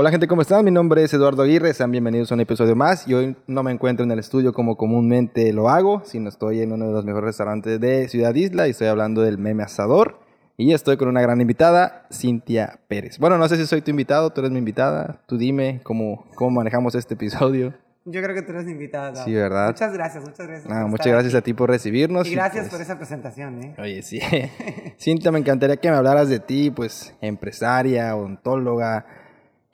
[0.00, 0.64] Hola gente, ¿cómo están?
[0.64, 3.72] Mi nombre es Eduardo Aguirre, sean bienvenidos a un episodio más y hoy no me
[3.72, 7.24] encuentro en el estudio como comúnmente lo hago, sino estoy en uno de los mejores
[7.24, 10.20] restaurantes de Ciudad Isla y estoy hablando del Meme Asador
[10.56, 13.18] y estoy con una gran invitada, Cintia Pérez.
[13.18, 16.52] Bueno, no sé si soy tu invitado, tú eres mi invitada, tú dime cómo, cómo
[16.52, 17.74] manejamos este episodio.
[18.04, 19.24] Yo creo que tú eres mi invitada.
[19.24, 19.66] Sí, ¿verdad?
[19.66, 20.72] Muchas gracias, muchas gracias.
[20.72, 22.28] Ah, muchas gracias a ti por recibirnos.
[22.28, 23.74] Y gracias pues, por esa presentación, ¿eh?
[23.78, 24.20] Oye, sí.
[24.96, 29.17] Cintia, me encantaría que me hablaras de ti, pues, empresaria, odontóloga.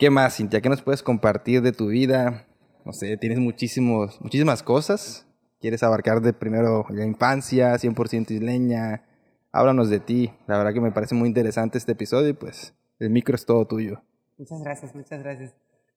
[0.05, 0.61] ¿Qué más, Cintia?
[0.61, 2.47] ¿Qué nos puedes compartir de tu vida?
[2.85, 5.27] No sé, tienes muchísimos, muchísimas cosas.
[5.63, 9.03] ¿Quieres abarcar de primero la infancia, 100% isleña?
[9.51, 10.31] Háblanos de ti.
[10.47, 13.67] La verdad que me parece muy interesante este episodio y pues el micro es todo
[13.67, 14.03] tuyo.
[14.37, 15.55] Muchas gracias, muchas gracias.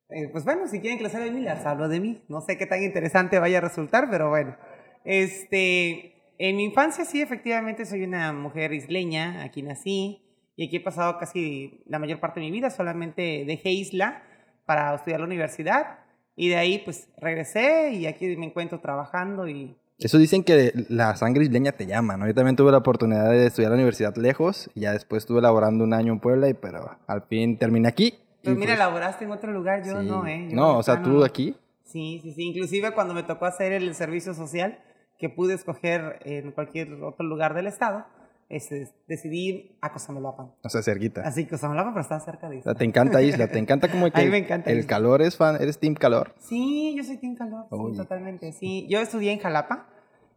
[0.08, 2.23] Eh, pues bueno, si quieren que les hable de mí, les hablo de mí.
[2.30, 4.55] No sé qué tan interesante vaya a resultar, pero bueno.
[5.03, 10.27] Este, en mi infancia sí, efectivamente, soy una mujer isleña, aquí nací
[10.57, 14.23] y aquí he pasado casi la mayor parte de mi vida, solamente dejé Isla
[14.66, 15.99] para estudiar la universidad
[16.35, 19.78] y de ahí pues regresé y aquí me encuentro trabajando y...
[20.00, 22.28] Eso dicen que la sangre isleña te llama, ¿no?
[22.28, 25.83] Yo también tuve la oportunidad de estudiar la universidad lejos y ya después estuve laborando
[25.83, 28.13] un año en Puebla, y, pero al fin terminé aquí.
[28.44, 30.08] Pues mira, pues, laboraste en otro lugar, yo sí.
[30.08, 30.47] no, ¿eh?
[30.50, 31.23] Yo no, o sea, tú no.
[31.23, 31.55] aquí.
[31.83, 32.44] Sí, sí, sí.
[32.44, 34.80] Inclusive cuando me tocó hacer el servicio social,
[35.17, 38.05] que pude escoger en cualquier otro lugar del estado,
[38.50, 40.52] este, decidí ir a Cosamaloapan.
[40.64, 41.22] O sea, cerquita.
[41.22, 42.76] Así, Cosamaloapan, pero está cerca O de sea, Isla.
[42.76, 44.88] te encanta Isla, te encanta como que A mí me encanta el Isla.
[44.90, 46.34] calor es fan, eres team calor.
[46.40, 48.52] Sí, yo soy Team Calor, sí, totalmente.
[48.53, 49.88] Sí, yo estudié en Jalapa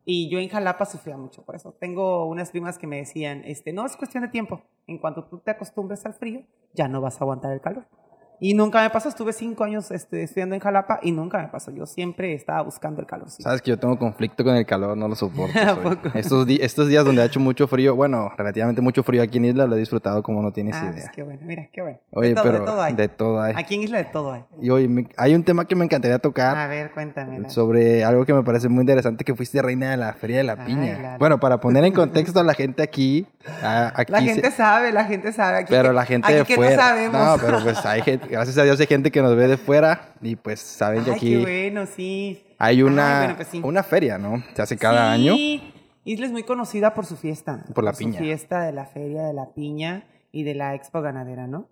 [0.05, 1.73] y yo en Jalapa sufría mucho por eso.
[1.79, 4.63] Tengo unas primas que me decían, este, no es cuestión de tiempo.
[4.87, 6.43] En cuanto tú te acostumbres al frío,
[6.75, 7.87] ya no vas a aguantar el calor.
[8.41, 11.71] Y nunca me pasó, estuve cinco años este, estudiando en Jalapa y nunca me pasó.
[11.73, 13.29] Yo siempre estaba buscando el calor.
[13.31, 15.53] Sabes que yo tengo conflicto con el calor, no lo soporto.
[16.15, 19.67] Estos, estos días donde ha hecho mucho frío, bueno, relativamente mucho frío aquí en Isla,
[19.67, 20.93] lo he disfrutado como no tienes Ah, idea.
[20.93, 21.99] pues qué bueno, mira, qué bueno.
[22.13, 22.95] Oye, de todo, pero de todo hay.
[22.95, 23.53] de todo hay.
[23.57, 24.45] Aquí en Isla de todo hay.
[24.63, 27.51] Y oye, me- hay un tema que me encantaría tocar A ver, cuéntame.
[27.51, 30.55] sobre algo que me parece muy interesante, que fuiste reina de la Feria de la
[30.59, 31.17] Ay, Piña.
[31.19, 33.27] Bueno, para poner en contexto a la gente aquí,
[33.63, 35.59] a- aquí La se- gente sabe, la gente sabe.
[35.59, 36.77] Aquí pero que- la gente aquí de que fuera.
[36.77, 37.21] no sabemos.
[37.27, 40.15] No, pero pues hay gente, gracias a Dios hay gente que nos ve de fuera
[40.23, 42.43] y pues saben que Ay, aquí qué bueno, sí.
[42.59, 43.61] hay una, Ay, bueno, pues sí.
[43.65, 44.43] una feria, ¿no?
[44.55, 45.35] Se hace cada Sí, año.
[46.05, 47.65] Isla es muy conocida por su fiesta.
[47.75, 48.19] Por la su piña.
[48.19, 51.69] fiesta de la feria de la piña y de la expo ganadera, ¿no?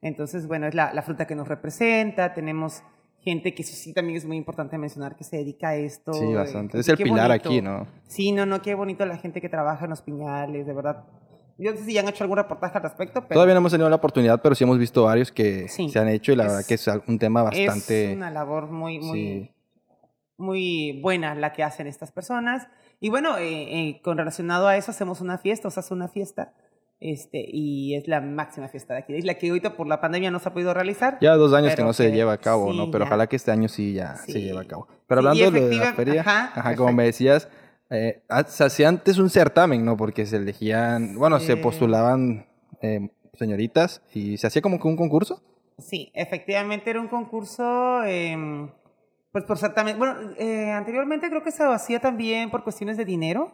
[0.00, 2.32] Entonces, bueno, es la, la fruta que nos representa.
[2.32, 2.82] Tenemos
[3.20, 6.12] gente que eso sí también es muy importante mencionar que se dedica a esto.
[6.14, 6.72] Sí, eh, bastante.
[6.72, 7.48] qué- Es el pilar bonito.
[7.48, 7.86] aquí, ¿no?
[8.06, 11.04] Sí, no, no, qué bonito la gente que trabaja en los piñales, de verdad.
[11.58, 13.72] Yo no sé si ya han hecho algún reportaje al respecto, pero Todavía no hemos
[13.72, 15.88] tenido la oportunidad, pero sí hemos visto varios que Sí.
[15.88, 18.10] se han hecho y la Es- verdad que es un tema bastante...
[18.10, 19.50] es una labor muy, muy, Sí.
[20.36, 22.68] muy buena la que hacen estas personas.
[23.00, 26.08] Y bueno, eh, eh, con relacionado a eso hacemos una fiesta, o sea, hace una
[26.08, 26.52] fiesta.
[26.98, 30.30] Este, y es la máxima fiesta de aquí de Isla, que ahorita por la pandemia
[30.30, 31.18] no se ha podido realizar.
[31.20, 32.90] Ya dos años que no se que- lleva a cabo, sí, ¿no?
[32.90, 33.08] Pero ya.
[33.08, 34.40] ojalá que este año sí ya se Sí.
[34.42, 34.88] lleve a cabo.
[35.06, 37.48] Pero hablando de la feria, ajá, ajá, como me decías,
[37.90, 39.96] eh, ah, se hacía antes un certamen, ¿no?
[39.96, 42.46] Porque se elegían, bueno, se postulaban
[42.82, 45.42] eh, señoritas y se hacía como que un concurso.
[45.78, 48.70] Sí, efectivamente era un concurso, em,
[49.30, 49.98] pues por certamen.
[49.98, 53.52] Bueno, eh, anteriormente creo que se hacía también por cuestiones de dinero,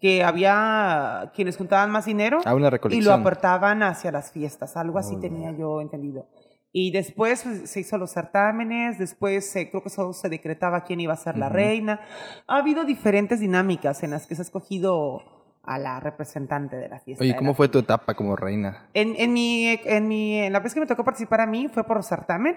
[0.00, 4.98] que había quienes juntaban más dinero Ah, una y lo aportaban hacia las fiestas, algo
[4.98, 6.26] así Muy tenía yo entendido.
[6.72, 11.00] Y después pues, se hizo los certámenes, después eh, creo que solo se decretaba quién
[11.00, 11.54] iba a ser la Ujú.
[11.56, 12.00] reina.
[12.46, 15.22] Ha habido diferentes dinámicas en las que se ha escogido
[15.62, 17.24] a la representante de la fiesta.
[17.24, 18.88] Oye, ¿cómo la fue tu etapa como reina?
[18.94, 21.84] en, en, mi, en, mi, en la vez que me tocó participar a mí fue
[21.84, 22.56] por certamen.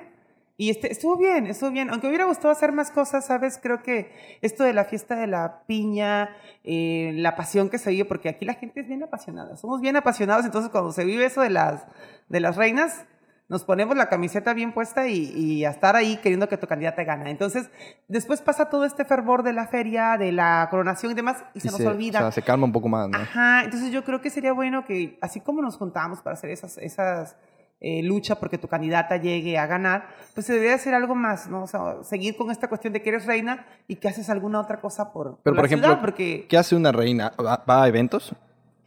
[0.58, 1.90] Y este, estuvo bien, estuvo bien.
[1.90, 3.60] Aunque hubiera gustado hacer más cosas, ¿sabes?
[3.62, 4.12] Creo que
[4.42, 8.46] esto de la fiesta de la piña, eh, la pasión que se vive, porque aquí
[8.46, 9.58] la gente es bien apasionada.
[9.58, 11.88] Somos bien apasionados, entonces cuando se vive eso de las,
[12.30, 13.06] de las reinas,
[13.52, 17.04] nos ponemos la camiseta bien puesta y, y a estar ahí queriendo que tu candidata
[17.04, 17.30] gana.
[17.30, 17.70] Entonces,
[18.08, 21.68] después pasa todo este fervor de la feria, de la coronación y demás, y se
[21.68, 22.20] Y nos se, olvida.
[22.20, 23.18] O sea, se calma un poco más, ¿no?
[23.18, 26.78] Ajá, entonces yo creo que sería bueno que, así como nos juntamos para hacer esas,
[26.78, 27.36] esas
[27.82, 31.64] eh, lucha porque tu candidata llegue a ganar, pues se debería hacer algo más, ¿no?
[31.64, 34.80] O sea, seguir con esta cuestión de que eres reina y que haces alguna otra
[34.80, 37.34] cosa por, por Pero, la por ejemplo, ciudad, porque ¿Qué hace una reina?
[37.38, 38.34] ¿Va, va a eventos?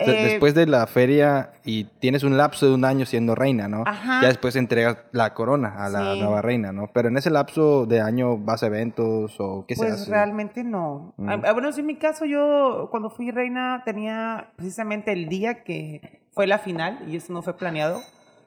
[0.01, 3.85] Eh, después de la feria y tienes un lapso de un año siendo reina, ¿no?
[3.87, 4.21] Ajá.
[4.23, 6.21] Ya después entregas la corona a la Sí.
[6.21, 6.89] nueva reina, ¿no?
[6.93, 10.11] Pero en ese lapso de año vas a eventos o qué se pues hace.
[10.11, 11.15] realmente no.
[11.17, 11.29] Mm.
[11.29, 16.23] Ah, bueno, sí, en mi caso yo cuando fui reina tenía precisamente el día que
[16.33, 18.01] fue la final y eso no fue planeado.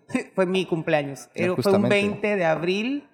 [0.35, 1.29] fue mi cumpleaños.
[1.33, 1.95] Era- fue un justamente.
[1.95, 3.07] 20 de abril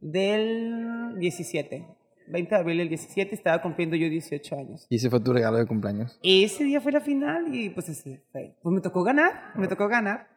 [0.00, 1.84] del 17.
[2.28, 4.86] 20 de abril del 17 estaba cumpliendo yo 18 años.
[4.90, 6.18] Y ese fue tu regalo de cumpleaños.
[6.22, 10.28] Ese día fue la final y pues, ese pues me tocó ganar, me tocó ganar.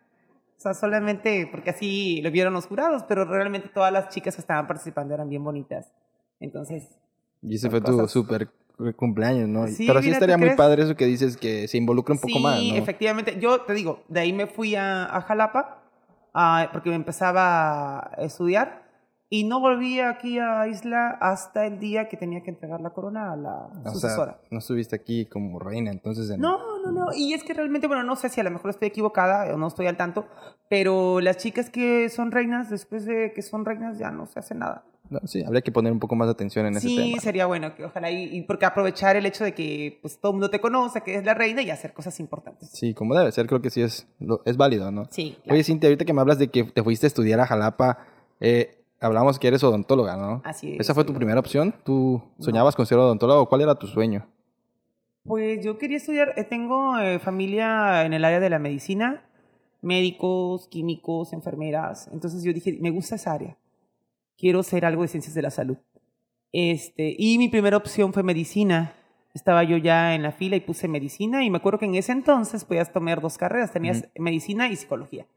[0.58, 4.42] O sea, solamente porque así lo vieron los jurados, pero realmente todas las chicas que
[4.42, 5.92] estaban participando eran bien bonitas.
[6.40, 6.90] Entonces.
[7.42, 8.50] Y ese fue tu cosas- súper
[8.96, 9.68] cumpleaños, ¿no?
[9.68, 10.58] Sí, Pero sí mira, ¿tú estaría muy crees?
[10.58, 12.76] padre eso que dices que se involucra un poco sí, más, ¿no?
[12.76, 13.38] efectivamente.
[13.40, 15.84] Yo te digo, de ahí me fui a, a Jalapa
[16.34, 18.89] ah, porque me empezaba a estudiar
[19.30, 23.34] y no volví aquí a Isla hasta el día que tenía que entregar la corona
[23.34, 24.34] a la O sucesora.
[24.34, 26.30] sea, no estuviste aquí como reina, entonces...
[26.32, 27.08] en- No, no, no.
[27.16, 29.68] Y es que realmente, bueno, no sé si a lo mejor estoy equivocada o no
[29.68, 30.26] estoy al tanto,
[30.70, 34.56] pero las chicas que son reinas, después de que son reinas, ya no se hace
[34.56, 34.84] nada.
[35.12, 37.22] No, sí, habría que poner un poco más de atención en ese Sí, tema.
[37.22, 40.36] sería bueno que ojalá y, y porque aprovechar el hecho de que pues todo el
[40.36, 42.70] mundo te conoce, que es la reina y hacer cosas importantes.
[42.70, 44.08] Sí, como debe ser, creo que sí es,
[44.46, 45.06] es válido, ¿no?
[45.10, 45.56] Sí, claro.
[45.56, 48.06] Oye, Cintia, ahorita que me hablas de que te fuiste a estudiar a Jalapa,
[48.40, 50.42] eh, hablamos que eres odontóloga, ¿no?
[50.44, 50.80] Así es.
[50.80, 51.74] ¿Esa fue tu primera opción?
[51.84, 54.28] ¿Tú soñabas con ser odontóloga o cuál era tu sueño?
[55.24, 59.24] Pues yo quería estudiar, eh, tengo eh, familia en el área de la medicina,
[59.82, 63.58] médicos, químicos, enfermeras, entonces yo dije, me gusta esa área,
[64.38, 65.78] quiero ser algo de ciencias de la salud.
[66.52, 68.96] Este, y mi primera opción fue medicina.
[69.34, 72.12] Estaba yo ya en la fila y puse medicina y me acuerdo que en ese
[72.12, 75.28] entonces podías tomar dos carreras, tenías medicina y psicología.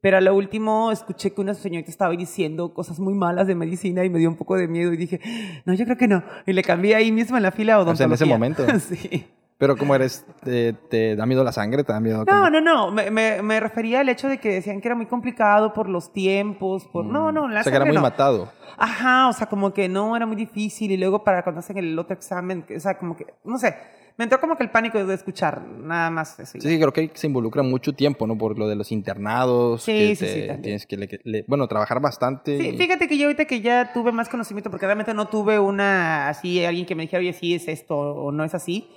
[0.00, 4.04] Pero a lo último escuché que una señorita estaba diciendo cosas muy malas de medicina
[4.04, 5.20] y me dio un poco de miedo y dije,
[5.66, 6.22] no, yo creo que no.
[6.46, 8.64] Y le cambié ahí mismo en la fila O sea, en ese momento.
[8.80, 9.26] sí.
[9.58, 10.24] Pero ¿cómo eres?
[10.42, 11.84] ¿Te, te da miedo la sangre?
[11.84, 12.24] ¿Te da miedo?
[12.24, 12.90] No, no, no.
[12.90, 16.14] Me, me, me refería al hecho de que decían que era muy complicado por los
[16.14, 17.04] tiempos, por...
[17.04, 18.00] No, no, la O sea, que era muy no.
[18.00, 18.50] matado.
[18.78, 21.98] Ajá, o sea, como que no, era muy difícil y luego para cuando hacen el
[21.98, 23.76] otro examen, o sea, como que, no sé,
[24.20, 26.44] me entró como que el pánico de escuchar, nada más ya.
[26.44, 28.36] Sí, creo que se involucra mucho tiempo, ¿no?
[28.36, 29.82] Por lo de los internados.
[29.84, 30.62] Sí, que sí, te- sí, también.
[30.62, 32.58] Tienes que, le- le- bueno, trabajar bastante.
[32.58, 35.58] Sí, y- fíjate que yo ahorita que ya tuve más conocimiento, porque realmente no tuve
[35.58, 38.88] una, así, alguien que me dijera, oye, sí es esto o no es así.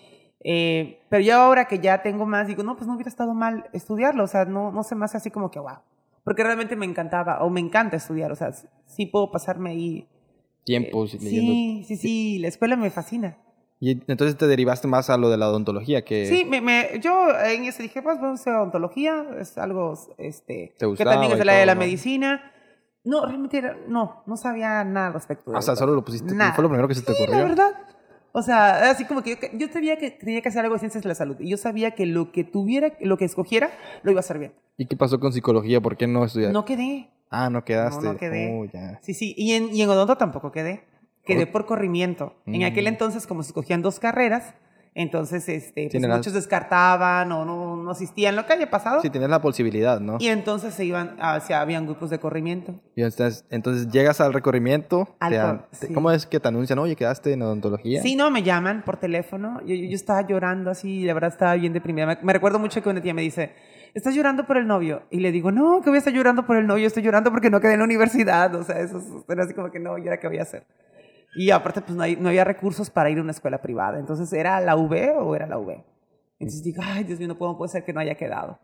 [0.46, 3.64] eh, pero ya ahora que ya tengo más, digo, no, pues no hubiera estado mal
[3.72, 5.78] estudiarlo, o sea, no, no se me hace así como que, wow.
[6.26, 8.52] Porque realmente me encantaba, o me encanta estudiar, o sea,
[8.86, 10.08] sí puedo pasarme ahí.
[10.66, 11.54] tiempos leyendo.
[11.54, 13.38] Sí, sí, sí, la escuela me fascina.
[13.86, 17.38] Y entonces te derivaste más a lo de la odontología, que Sí, me, me- yo
[17.38, 21.36] en eso dije, pues vamos a hacer odontología, es algo este, ¿Te que también es
[21.36, 21.80] y del área de todo, la no?
[21.82, 22.52] medicina.
[23.04, 25.52] No, realmente era- no, no sabía nada al respecto.
[25.52, 26.54] de O sea, solo lo pusiste, Nada.
[26.54, 27.40] fue lo primero que se te Sí, ocurrió.
[27.42, 27.72] la verdad.
[28.32, 31.04] O sea, así como que yo, yo sabía que tenía que hacer algo de ciencias
[31.04, 33.70] de la salud y yo sabía que lo que tuviera, lo que escogiera,
[34.04, 34.54] lo iba a hacer bien.
[34.78, 35.82] ¿Y qué pasó con psicología?
[35.82, 36.54] ¿Por qué no estudiaste?
[36.54, 37.10] No quedé.
[37.30, 38.06] Ah, no quedaste.
[38.06, 38.50] No, no quedé.
[38.58, 39.00] Oh, ya.
[39.04, 39.34] Sí, sí.
[39.38, 40.86] Y en, y en odonto tampoco quedé.
[41.26, 41.66] Quedé ¿Por?
[41.66, 42.36] corrimiento.
[42.46, 42.66] En Mm.
[42.66, 44.54] aquel entonces, como se escogían dos carreras,
[44.96, 49.02] entonces este, pues, muchos descartaban o no, no asistían, lo que haya pasado.
[49.02, 50.18] Sí, tienes la posibilidad, ¿no?
[50.20, 52.76] Y entonces se iban, hacia, habían grupos de corrimiento.
[52.96, 55.16] Y entonces, entonces llegas al recorrimiento.
[55.20, 55.94] Al cor- te- sí.
[55.94, 56.78] ¿Cómo es que te anuncian?
[56.78, 58.02] Oye, quedaste en odontología.
[58.04, 59.62] Sí, no, me llaman por teléfono.
[59.62, 62.20] Yo, yo, yo estaba llorando así, la verdad estaba bien deprimida.
[62.22, 63.54] Me, recuerdo mucho que una tía me dice,
[63.96, 65.04] ¿estás llorando por el novio?
[65.10, 67.50] Y le digo, no, que voy a estar llorando por el novio, estoy llorando porque
[67.50, 68.54] no quedé en la universidad.
[68.54, 70.66] O sea, eso es- era así como que no, ¿y ahora qué voy a hacer?
[71.36, 74.00] Y aparte, pues no, hay- no había recursos para ir a una escuela privada.
[74.00, 75.84] Entonces, ¿era la UB o era la UB?
[76.40, 78.60] Entonces digo, ay, Dios mío, no puedo, puede ser que no haya quedado.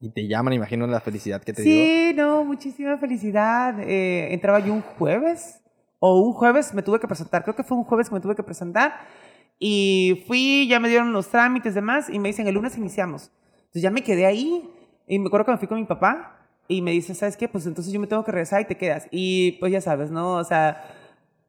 [0.00, 1.72] Y te llaman, imagino la felicidad que te dio.
[1.84, 3.78] Sí, no, muchísima felicidad.
[3.80, 5.62] Eh, entraba yo un jueves,
[6.00, 8.34] o un jueves me tuve que presentar, creo que fue un jueves que me tuve
[8.34, 8.92] que presentar,
[9.58, 13.30] y fui, ya me dieron los trámites demás, y me dicen, el lunes iniciamos.
[13.58, 14.68] Entonces ya me quedé ahí,
[15.06, 16.36] y me acuerdo que me fui con mi papá,
[16.66, 17.48] y me dice, ¿sabes qué?
[17.48, 19.06] Pues entonces yo me tengo que regresar y te quedas.
[19.10, 20.34] Y pues ya sabes, ¿no?
[20.36, 20.82] O sea,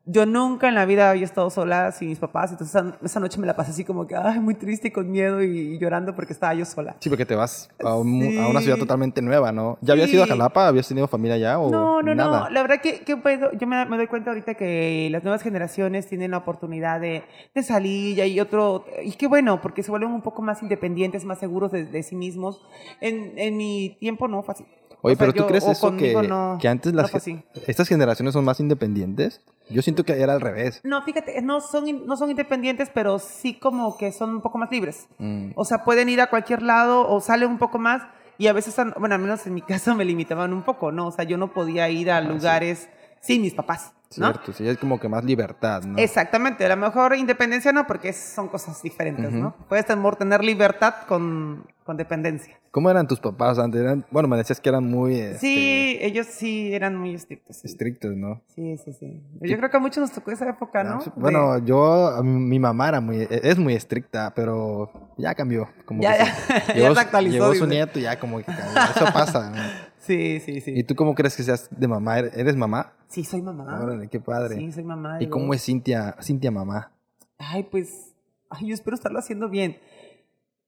[0.05, 3.39] yo nunca en la vida había estado sola sin mis papás, entonces esa, esa noche
[3.39, 6.13] me la pasé así como que, ay, muy triste y con miedo y, y llorando
[6.13, 6.97] porque estaba yo sola.
[6.99, 8.81] Sí, porque te vas a, un- a una ciudad Sí.
[8.81, 9.77] totalmente nueva, ¿no?
[9.81, 10.31] ¿Ya habías ido a Sí.
[10.31, 10.67] Jalapa?
[10.67, 12.39] ¿Habías tenido familia allá o No, no, nada?
[12.41, 12.49] no.
[12.49, 13.17] La verdad que, que
[13.59, 17.23] yo me, me doy cuenta ahorita que las nuevas generaciones tienen la oportunidad de,
[17.55, 18.85] de salir y hay otro...
[19.05, 22.15] Y qué bueno, porque se vuelven un poco más independientes, más seguros de, de sí
[22.17, 22.61] mismos.
[22.99, 24.65] En, en mi tiempo no fue así.
[25.05, 27.41] Oye, O sea, pero ¿tú yo- crees eso que, no- que antes no las así.
[27.67, 29.41] estas generaciones son más independientes?
[29.69, 30.81] Yo siento que era al revés.
[30.83, 34.71] No, fíjate, no son, no son independientes, pero sí como que son un poco más
[34.71, 35.07] libres.
[35.19, 35.51] Mm.
[35.55, 38.03] O sea, pueden ir a cualquier lado o salen un poco más
[38.37, 41.07] y a veces, bueno, al menos en mi caso me limitaban un poco, ¿no?
[41.07, 42.89] O sea, yo no podía ir a lugares
[43.21, 44.31] sin mis papás, ¿no?
[44.31, 45.97] Cierto, sí, es como que más libertad, ¿no?
[45.97, 49.55] Exactamente, a lo mejor independencia no, porque son cosas diferentes, ¿no?
[49.69, 52.55] Puedes tener, libertad con, con dependencia.
[52.71, 53.81] ¿Cómo eran tus papás antes?
[53.81, 57.57] Eran, bueno, me decías que eran muy este, Sí, ellos sí eran muy estrictos.
[57.57, 58.41] Sí, estrictos, ¿no?
[58.55, 58.93] sí, sí.
[58.93, 59.21] sí.
[59.41, 60.99] Yo creo que a muchos nos tocó esa época, ¿no?
[60.99, 64.91] Ah, De- Bueno, yo, a mí- mi mamá era muy, e- es muy estricta, pero
[65.17, 65.69] ya cambió.
[65.85, 66.17] Como Ya, que
[66.49, 68.65] ya, se- ya se actualizó, llegó su nieto y ya como que cambió.
[68.95, 69.51] Eso pasa.
[69.51, 69.92] ¿no?
[70.05, 70.73] Sí, sí, sí.
[70.75, 72.19] ¿Y tú cómo crees que seas de mamá?
[72.19, 72.93] ¿Eres mamá?
[73.07, 73.81] Sí, soy mamá.
[73.81, 74.57] Órale, qué padre.
[74.57, 75.21] Sí, soy mamá.
[75.21, 76.91] ¿Y cómo es Cintia, Cintia mamá?
[77.37, 78.13] Ay, pues,
[78.49, 79.77] ay, yo espero estarlo haciendo bien.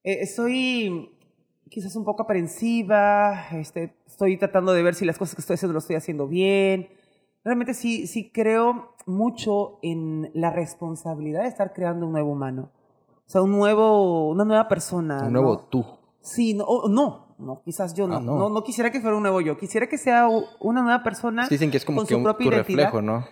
[0.04, 1.12] Eh, soy
[1.70, 5.74] quizás un poco aprensiva, este, estoy tratando de ver si las cosas que estoy haciendo
[5.74, 6.90] lo estoy haciendo bien.
[7.44, 12.72] Realmente sí, sí creo mucho en la responsabilidad de estar creando un nuevo humano.
[13.28, 15.24] O sea, un nuevo, una nueva persona.
[15.26, 15.60] Un nuevo ¿no?
[15.60, 15.86] tú.
[16.22, 18.18] Sí, no, no, no, quizás yo no.
[18.18, 18.38] Ah, no.
[18.38, 18.50] no.
[18.50, 18.64] no.
[18.64, 19.58] quisiera que fuera un nuevo yo.
[19.58, 20.28] Quisiera que sea
[20.60, 21.48] una nueva persona.
[21.50, 23.26] Dicen que es como con que su un, propia tu reflejo, ¿no?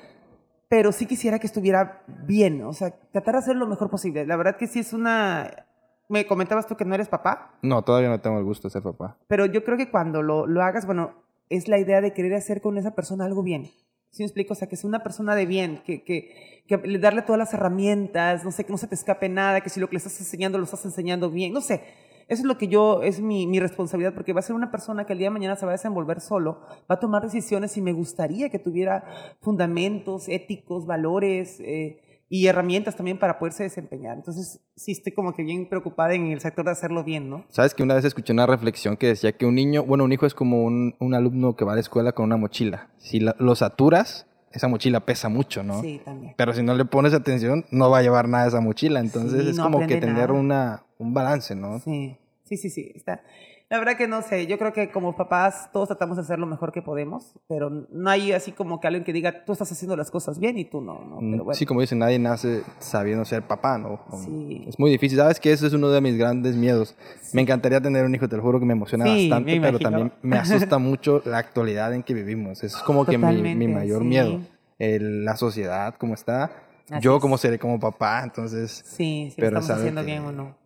[0.70, 2.64] Pero sí quisiera que estuviera bien.
[2.64, 4.26] O sea, tratar de hacer lo mejor posible.
[4.26, 5.66] La verdad que sí es una.
[6.10, 8.84] Me comentabas tú que no eres papá, No, todavía no tengo el gusto de ser
[8.84, 9.18] papá.
[9.28, 11.14] pero yo creo que cuando lo, lo hagas, bueno,
[11.50, 13.72] es la idea de querer hacer con esa persona algo bien.
[14.12, 14.54] ¿Sí me explico?
[14.54, 17.54] O sea, que sea una persona de bien, que, que, que le- darle todas las
[17.54, 20.20] herramientas, no sé, que no se te escape nada, que si lo que le estás
[20.20, 21.84] enseñando lo estás enseñando bien, no sé.
[22.28, 25.06] Eso es lo que yo, es mi, mi responsabilidad, porque va a ser una persona
[25.06, 27.82] que el día de mañana se va a desenvolver solo, va a tomar decisiones y
[27.82, 29.04] me gustaría que tuviera
[29.42, 32.00] fundamentos éticos, valores eh,
[32.30, 34.18] y herramientas también para poderse desempeñar.
[34.18, 37.46] Entonces, sí estoy como que bien preocupada en el sector de hacerlo bien, ¿no?
[37.50, 40.26] Sabes que una vez escuché una reflexión que decía que un niño, bueno, un hijo
[40.26, 42.90] es como un, un alumno que va a la escuela con una mochila.
[42.98, 45.82] Si la- lo saturas, esa mochila pesa mucho, ¿no?
[45.82, 46.34] Sí, también.
[46.38, 49.00] Pero si no le pones atención, no va a llevar nada de esa mochila.
[49.00, 50.34] Entonces Sí, es no como que tener nada.
[50.40, 51.80] una, un balance, ¿no?
[51.80, 52.92] Sí, sí, sí, sí.
[52.96, 53.22] Está.
[53.70, 56.46] La verdad que no sé, yo creo que como papás todos tratamos de hacer lo
[56.46, 59.96] mejor que podemos, pero no hay así como que alguien que diga, tú estás haciendo
[59.96, 61.20] las cosas bien y tú no, ¿no?
[61.22, 64.06] Mm, Pero bueno, Sí, como dicen, nadie nace sabiendo ser papá, ¿no?
[64.06, 64.66] Como- Sí.
[64.68, 65.18] Es muy difícil.
[65.18, 66.96] ¿Sabes que Ese es uno de mis grandes miedos.
[67.32, 69.80] Me encantaría tener un hijo, te lo juro que me emociona Sí, bastante, me pero
[69.80, 72.64] también me asusta mucho la actualidad en que vivimos.
[72.64, 74.08] Es como que mi, mi mayor sí.
[74.08, 74.40] miedo.
[74.78, 76.52] El- la sociedad, como está.
[76.92, 78.84] Así yo, como seré como papá, entonces...
[78.86, 80.63] sí, si pero lo es estamos haciendo que- bien o no.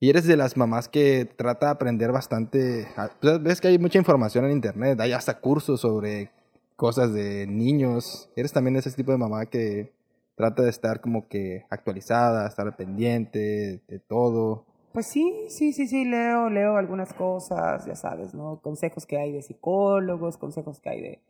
[0.00, 2.86] Y eres de las mamás que trata de aprender bastante.
[3.20, 6.30] pues, Ves que hay mucha información en internet, hay hasta cursos sobre
[6.76, 8.30] cosas de niños.
[8.36, 9.92] Eres también ese tipo de mamá que
[10.36, 14.64] trata de estar como que actualizada, estar pendiente de todo.
[14.92, 18.60] Pues sí, sí, sí, sí, leo, leo algunas cosas, ya sabes, ¿no?
[18.62, 21.20] Consejos que hay de psicólogos, consejos que hay de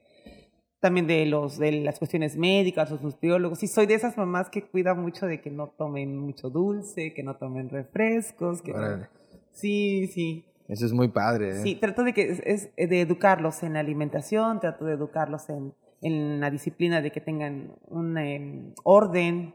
[0.80, 3.62] también de los de las cuestiones médicas, los nutriólogos.
[3.62, 7.22] Y soy de esas mamás que cuidan mucho de que no tomen mucho dulce, que
[7.22, 9.06] no tomen refrescos, que no-.
[9.52, 10.44] Sí, sí.
[10.68, 11.50] Eso es muy padre.
[11.50, 11.62] ¿eh?
[11.62, 15.72] Sí, trato de que es, es de educarlos en la alimentación, trato de educarlos en,
[16.02, 19.54] en la disciplina de que tengan un em, orden.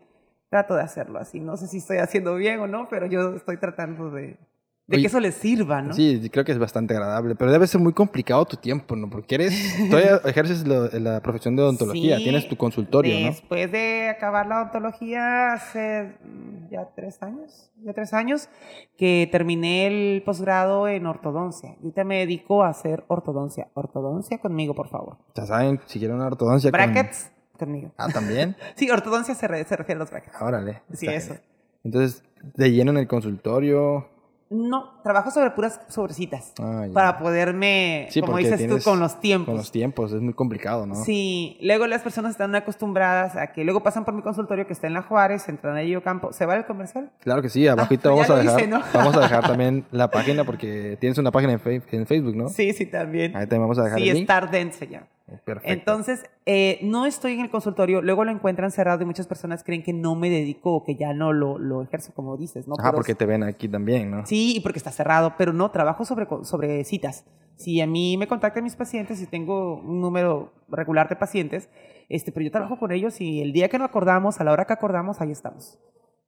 [0.50, 1.40] Trato de hacerlo así.
[1.40, 4.38] No sé si estoy haciendo bien o no, pero yo estoy tratando de,
[4.86, 5.94] de Oye, que eso les sirva, ¿no?
[5.94, 9.10] Sí, creo que es bastante agradable, pero debe ser muy complicado tu tiempo, ¿no?
[9.10, 9.54] Porque eres,
[9.90, 13.28] todavía ejerces lo- la profesión de odontología, Sí, tienes tu consultorio, ¿no?
[13.28, 18.50] Después de acabar la odontología hace mm, ya tres años, ya tres años,
[18.98, 21.76] que terminé el posgrado en ortodoncia.
[21.80, 23.70] Y ahorita me dedico a hacer ortodoncia.
[23.76, 25.18] Ortodoncia conmigo, por favor.
[25.36, 27.94] Ya saben, si quieren una ortodoncia con- Brackets conmigo.
[27.98, 28.58] Ah, también.
[28.76, 30.42] Sí, ortodoncia se, re- se refiere a los brackets.
[30.42, 30.82] Órale.
[30.92, 31.30] Sí, eso.
[31.36, 31.42] bien.
[31.86, 32.24] Entonces,
[32.56, 34.10] de lleno en el consultorio.
[34.54, 36.54] No, trabajo sobre puras sobrecitas.
[36.60, 36.86] Ah.
[36.94, 39.48] Para poderme, Sí, como dices tú, con los tiempos.
[39.48, 40.94] Con los tiempos, es muy complicado, ¿no?
[40.94, 44.86] Sí, luego las personas están acostumbradas a que luego pasan por mi consultorio que está
[44.86, 46.32] en la Juárez, entran a Ello Campo.
[46.34, 47.10] ¿Se va el comercial?
[47.22, 48.82] Claro que sí, abajito Ah, vamos a dejar, hice, ¿no?
[48.94, 52.50] vamos a dejar también la página porque tienes una página en, Facebook, ¿no?
[52.50, 53.36] Sí, sí, también.
[53.36, 54.26] Ahí también vamos a dejar Sí, el link.
[54.26, 55.08] Stardent se llama.
[55.26, 55.62] Perfecto.
[55.64, 59.82] Entonces, eh, no estoy en el consultorio, luego lo encuentran cerrado y muchas personas creen
[59.82, 62.76] que no me dedico o que ya no lo, lo ejerzo como dices, ¿no?
[62.78, 64.26] Ajá, Pero porque te ven aquí también, ¿no?
[64.26, 67.26] Sí, y porque está cerrado, pero no, trabajo sobre, sobre citas.
[67.56, 71.70] Si a mí me contactan mis pacientes y tengo un número regular de pacientes,
[72.10, 74.66] este, pero yo trabajo con ellos y el día que no acordamos, a la hora
[74.66, 75.80] que acordamos, ahí estamos.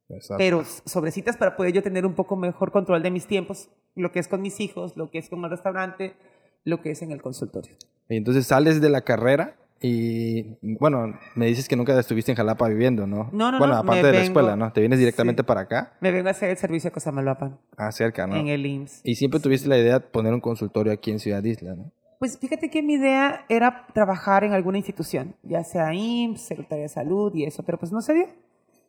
[0.08, 0.38] Exacto.
[0.38, 4.12] Pero sobre citas para poder yo tener un poco mejor control de mis tiempos, lo
[4.12, 6.16] que es con mis hijos, lo que es con el restaurante,
[6.66, 7.74] lo que es en el consultorio.
[8.10, 12.68] Y entonces sales de la carrera y, bueno, me dices que nunca estuviste en Jalapa
[12.68, 13.30] viviendo, ¿no?
[13.32, 14.72] No, no, Bueno, no, aparte de la vengo- escuela, ¿no?
[14.74, 15.46] Te vienes directamente Sí.
[15.46, 18.36] para acá, Me vengo a hacer el servicio de Cosamaloapan ah, cerca, ¿no?
[18.36, 19.02] en el IMSS.
[19.04, 21.92] Y siempre tuviste la idea de poner un consultorio aquí en Ciudad Isla, ¿no?
[22.20, 26.90] Pues fíjate que mi idea era trabajar en alguna institución, ya sea IMSS, Secretaría de
[26.90, 28.28] Salud y eso, pero pues no se dio.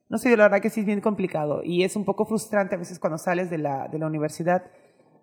[0.08, 2.76] No se dio, la verdad que sí es bien complicado y es un poco frustrante
[2.76, 4.62] a veces cuando sales de la, de la universidad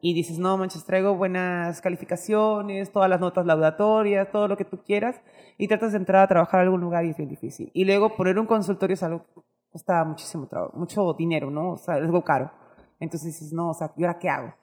[0.05, 4.83] y dices, no, manches, traigo buenas calificaciones, todas las notas laudatorias, todo lo que tú
[4.83, 5.21] quieras
[5.57, 7.71] y tratas de entrar a trabajar a algún lugar y es bien difícil.
[7.73, 9.41] Y luego poner un consultorio es algo que
[9.71, 11.71] cuesta muchísimo trabajo, mucho dinero, ¿no?
[11.71, 12.51] O sea, es algo caro.
[12.99, 14.53] Entonces dices, no, o sea, ¿y ahora qué hago?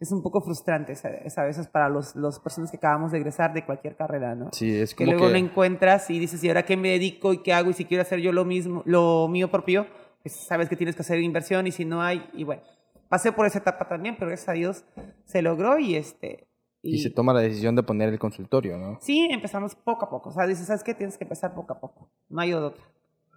[0.00, 3.64] Es un poco frustrante a veces para los, las personas que acabamos de egresar de
[3.64, 4.48] cualquier carrera, ¿no?
[4.50, 5.32] Sí, es que como luego que...
[5.38, 7.70] lo encuentras y dices, ¿y ahora qué me dedico y qué hago?
[7.70, 9.86] Y si quiero hacer yo lo mismo, lo mío propio,
[10.24, 12.62] pues sabes que tienes que hacer inversión y si no hay, y bueno,
[13.08, 14.84] pasé por esa etapa también, pero gracias a Dios
[15.24, 16.46] se logró y este...
[16.80, 18.98] Y se toma la decisión de poner el consultorio, ¿no?
[19.00, 20.30] Sí, empezamos poco a poco.
[20.30, 20.94] O sea, dices, ¿sabes qué?
[20.94, 22.08] Tienes que empezar poco a poco.
[22.28, 22.82] No hay otra.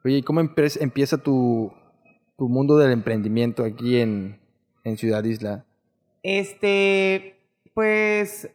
[0.06, 1.74] Oye, ¿y cómo empie- empieza tu,
[2.38, 4.40] tu mundo del emprendimiento aquí en,
[4.84, 5.66] en Ciudad Isla?
[6.22, 7.36] Este,
[7.74, 8.50] pues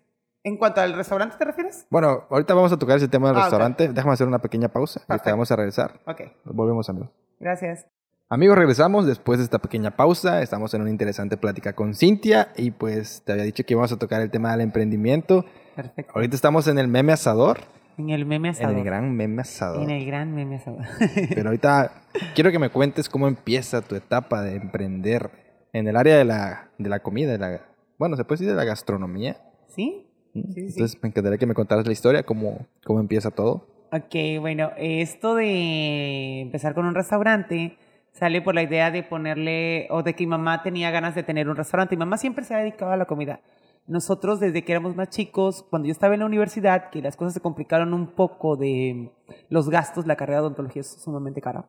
[0.44, 1.88] ¿En cuanto al restaurante te refieres?
[1.90, 3.88] Bueno, ahorita vamos a tocar ese tema del Ah, restaurante.
[3.92, 5.00] Déjame hacer una pequeña pausa.
[5.02, 5.30] y Perfecto.
[5.30, 6.00] vamos a regresar.
[6.06, 7.11] Ok, Volvemos, amigos.
[7.40, 7.87] gracias.
[8.28, 10.42] Amigos, regresamos después de esta pequeña pausa.
[10.42, 13.99] Estamos en una interesante plática con Cintia y pues te había dicho que íbamos a
[13.99, 15.45] tocar el tema del emprendimiento.
[15.76, 16.12] Perfecto.
[16.12, 17.61] Ahorita estamos en el meme asador,
[17.97, 18.73] En el meme asador.
[18.73, 19.80] en el gran meme asador.
[19.85, 20.83] En el gran meme asador.
[21.28, 22.02] Pero ahorita
[22.35, 25.30] quiero que me cuentes cómo empieza tu etapa de emprender
[25.73, 27.61] en el área de la, de la comida, de la,
[27.97, 29.37] bueno, se puede decir de la gastronomía.
[29.68, 30.04] ¿Sí?
[30.33, 30.61] Sí, sí.
[30.62, 33.68] Entonces me encantaría que me contaras la historia, cómo, cómo empieza todo.
[33.92, 37.78] Ok, bueno, esto de empezar con un restaurante
[38.16, 41.49] sale por la idea de ponerle, o de que mi mamá tenía ganas de tener
[41.49, 41.96] un restaurante.
[41.96, 43.40] Mi mamá siempre se ha dedicado a la comida.
[43.87, 47.35] Nosotros, desde que éramos más chicos, cuando yo estaba en la universidad, que las cosas
[47.35, 49.12] se complicaron un poco de
[49.50, 51.68] los gastos, la carrera de odontología es sumamente cara.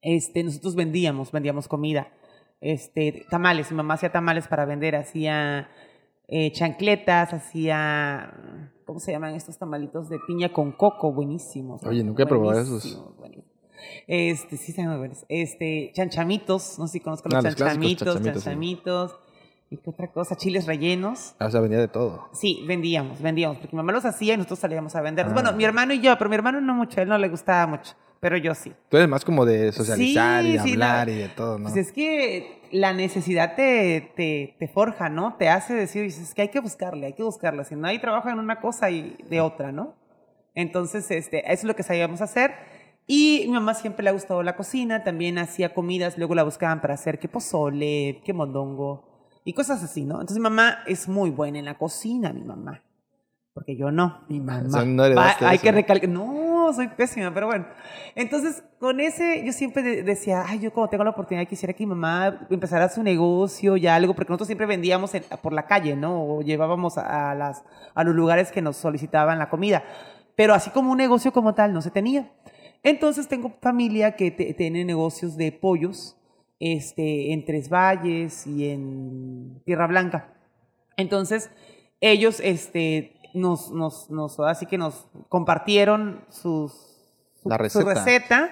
[0.00, 2.08] Este, nosotros vendíamos, vendíamos comida.
[2.60, 5.68] Este, tamales, mi mamá hacía tamales para vender, hacía
[6.28, 11.12] eh, chancletas, hacía, ¿cómo se llaman estos tamalitos de piña con coco?
[11.12, 11.84] Buenísimos.
[11.84, 13.16] Oye, nunca he probado esos.
[13.18, 13.57] Buenísimos.
[14.06, 15.24] Este, sí, llaman buenos.
[15.28, 18.44] Este, chanchamitos, no sé si conozco Ah, los los chanchamitos, chanchamitos, sí.
[18.44, 19.16] chanchamitos.
[19.70, 20.34] ¿Y qué otra cosa?
[20.34, 21.34] Chiles rellenos.
[21.38, 22.28] Ah, O sea, venía de todo.
[22.32, 25.32] Sí, vendíamos, vendíamos, porque mi mamá los hacía y nosotros salíamos a venderlos.
[25.32, 25.34] Ah.
[25.34, 27.66] Bueno, mi hermano y yo, pero mi hermano no mucho, a él no le gustaba
[27.66, 28.72] mucho, pero yo sí.
[28.88, 31.12] Tú eres más como de socializar y de Sí, sí, hablar no.
[31.12, 31.64] y de todo, ¿no?
[31.64, 35.34] Pues es que la necesidad te, te, te forja, ¿no?
[35.38, 37.62] Te hace decir, dices, que hay que buscarle, hay que buscarle.
[37.66, 39.94] Si no hay trabajo en una cosa y de otra, ¿no?
[40.54, 42.52] Entonces, este, eso es lo que sabíamos hacer.
[43.10, 46.82] Y mi mamá siempre le ha gustado la cocina, también hacía comidas, luego la buscaban
[46.82, 49.08] para hacer que pozole, que mondongo
[49.44, 50.16] y cosas así, ¿no?
[50.16, 52.82] Entonces mi mamá es muy buena en la cocina, mi mamá.
[53.54, 54.68] Porque yo no, mi mamá.
[54.70, 55.62] sea, no Va- hay eso.
[55.64, 57.66] que recalcar, no, soy pésima, pero bueno.
[58.14, 61.84] Entonces, con ese, yo siempre de- decía, ay, yo cuando tengo la oportunidad quisiera que
[61.84, 65.96] mi mamá empezara su negocio y algo, porque nosotros siempre vendíamos en- por la calle,
[65.96, 66.22] ¿no?
[66.24, 69.82] O llevábamos a, a las, a los lugares que nos solicitaban la comida.
[70.36, 72.30] Pero así como un negocio como tal no se tenía.
[72.82, 76.16] Entonces tengo familia que te- tiene negocios de pollos
[76.60, 80.32] este, en Tres Valles y en Tierra Blanca.
[80.96, 81.50] Entonces,
[82.00, 86.72] ellos este, nos, nos, nos, así que nos compartieron sus,
[87.42, 87.94] su, La su receta.
[87.94, 88.50] receta,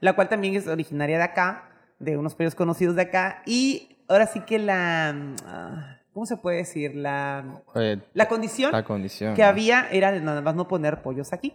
[0.00, 3.42] la cual también es originaria de acá, de unos pollos conocidos de acá.
[3.46, 5.08] Y ahora sí que la,
[5.44, 6.94] ah, ¿cómo se puede decir?
[6.94, 9.34] La, Eh, la condición la condición.
[9.34, 11.54] que había era de nada más no poner pollos aquí.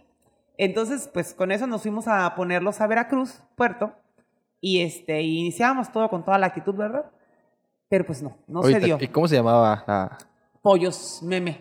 [0.56, 3.92] Entonces, pues con eso nos fuimos a ponerlos a Veracruz, Puerto,
[4.60, 7.10] y este, iniciábamos todo con toda la actitud, ¿verdad?
[7.88, 8.98] Pero pues no, no Oye, se dio.
[9.00, 10.18] ¿Y cómo se llamaba la
[10.62, 11.60] Pollos meme.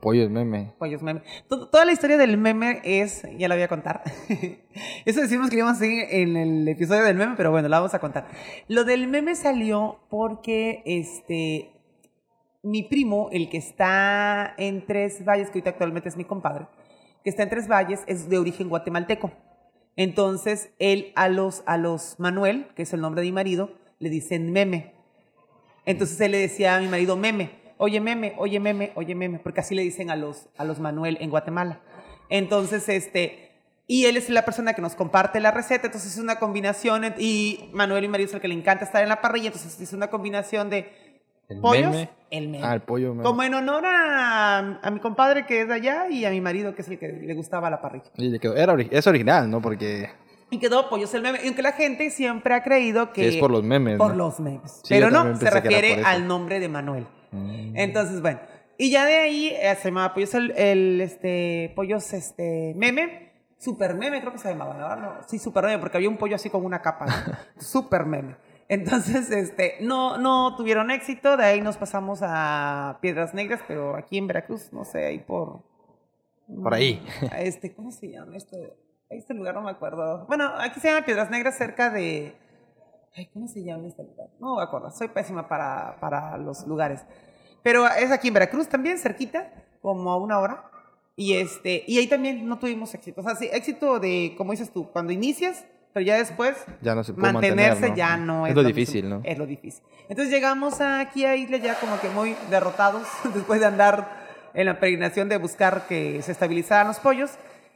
[0.00, 0.72] pollo el meme?
[0.78, 1.22] Pollos meme.
[1.48, 4.02] To- Toda la historia del meme es, ya la voy a contar.
[5.04, 7.94] Eso decimos que íbamos a seguir en el episodio del meme, pero bueno, la vamos
[7.94, 8.26] a contar.
[8.66, 11.70] Lo del meme salió porque este
[12.62, 16.66] mi primo, el que está en Tres Valles, que ahorita actualmente es mi compadre,
[17.22, 19.32] que está en Tres Valles, es de origen guatemalteco.
[19.96, 24.10] Entonces, él a los, a los Manuel, que es el nombre de mi marido, le
[24.10, 24.94] dicen meme.
[25.84, 29.60] Entonces él le decía a mi marido meme, oye meme, oye meme, oye meme, porque
[29.60, 31.80] así le dicen a los, a los Manuel en Guatemala.
[32.28, 33.50] Entonces, este,
[33.86, 37.70] y él es la persona que nos comparte la receta, entonces es una combinación, y
[37.72, 40.08] Manuel y marido es el que le encanta estar en la parrilla, entonces es una
[40.08, 41.09] combinación de
[41.50, 42.10] ¿El pollos, meme?
[42.30, 42.64] el meme.
[42.64, 43.24] Ah, el pollo meme.
[43.24, 46.74] Como en honor a, a mi compadre que es de allá y a mi marido
[46.74, 48.04] que es el que le gustaba la parrilla.
[48.16, 49.60] Y le quedó- era es original, ¿no?
[49.60, 50.10] Porque
[50.50, 51.40] Y quedó pollos el meme.
[51.42, 53.22] Y aunque la gente siempre ha creído que...
[53.22, 53.98] que es por los memes.
[53.98, 54.24] Por ¿no?
[54.28, 54.80] los memes.
[54.84, 57.06] Sí, Pero no, se refiere al nombre de Manuel.
[57.32, 57.76] Mm.
[57.76, 58.40] Entonces, bueno.
[58.78, 63.30] Y ya de ahí eh, se llamaba Pollos el, el, este, Pollos este, Meme.
[63.58, 64.96] Super Meme creo que se llamaba, ¿no?
[64.96, 67.04] No, sí, Super Meme, porque había un pollo así con una capa.
[67.04, 67.12] ¿no?
[67.62, 68.36] super Meme.
[68.70, 71.36] Entonces, este, no, no tuvieron éxito.
[71.36, 75.64] De ahí nos pasamos a Piedras Negras, pero aquí en Veracruz, no sé, ahí por...
[76.62, 77.04] Por ahí.
[77.32, 78.76] a Este, ¿cómo se llama este?
[79.08, 80.24] Este lugar no me acuerdo.
[80.28, 82.36] Bueno, aquí se llama Piedras Negras, cerca de...
[83.16, 84.28] Ay, ¿cómo se llama este lugar?
[84.38, 87.04] No me acuerdo, soy pésima para, para los lugares.
[87.64, 89.52] Pero es aquí en Veracruz también, cerquita,
[89.82, 90.70] como a una hora.
[91.16, 93.20] Y, este, y ahí también no tuvimos éxito.
[93.20, 97.02] O sea, sí, éxito de, como dices tú, cuando inicias, pero ya después Ya no
[97.04, 97.96] se puede mantenerse mantener, ¿no?
[97.96, 98.76] ya no es, Es lo mismo.
[98.76, 99.20] difícil, ¿no?
[99.24, 99.82] Es lo difícil.
[100.08, 104.20] Entonces llegamos aquí a Isla ya como que muy derrotados después de andar
[104.54, 107.30] en la peregrinación de buscar que se estabilizaran los pollos.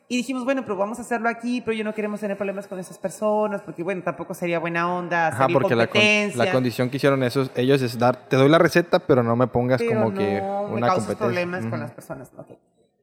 [0.07, 2.79] Y dijimos, bueno, pero vamos a hacerlo aquí, pero yo no queremos tener problemas con
[2.79, 6.03] esas personas, porque bueno, tampoco sería buena onda hacer Ajá, porque la, con-
[6.35, 9.47] la condición que hicieron esos, ellos es dar, te doy la receta, pero no me
[9.47, 11.17] pongas pero como que no me una causas competencia.
[11.25, 11.81] problemas con Ujú.
[11.81, 12.31] las personas.
[12.37, 12.49] Ok.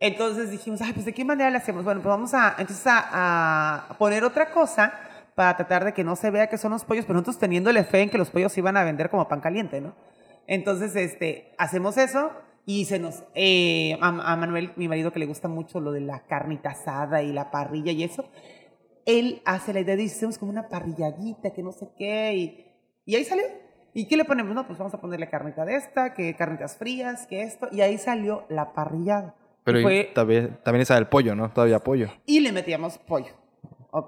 [0.02, 1.84] Entonces dijimos, ay, pues de qué manera le hacemos.
[1.84, 4.94] Bueno, pues vamos a entonces a, poner otra cosa
[5.36, 8.02] para tratar de que no se vea que son los pollos, pero nosotros teniéndole fe
[8.02, 9.94] en que los pollos se iban a vender como pan caliente, ¿no?
[10.48, 12.32] Entonces, este, hacemos eso
[12.66, 16.02] Y se nos, eh, a, a Manuel, mi marido, que le gusta mucho lo de
[16.02, 18.26] la carnita asada y la parrilla y eso,
[19.06, 22.66] él hace la idea de hicimos como una parrilladita, que no sé qué, y,
[23.06, 23.44] y ahí salió.
[23.94, 24.56] ¿Y qué le ponemos?
[24.56, 27.98] No, pues vamos a ponerle carnita de esta, que carnitas frías, que esto, y ahí
[27.98, 29.36] salió la parrillada.
[29.64, 31.50] Pero fue- también, también esa del pollo, ¿no?
[31.52, 32.10] Todavía pollo.
[32.26, 33.34] y le metíamos pollo.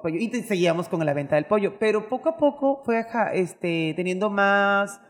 [0.02, 1.78] pollo, y seguíamos con la venta del pollo.
[1.80, 5.02] Pero poco a poco fue ajá, este, teniendo más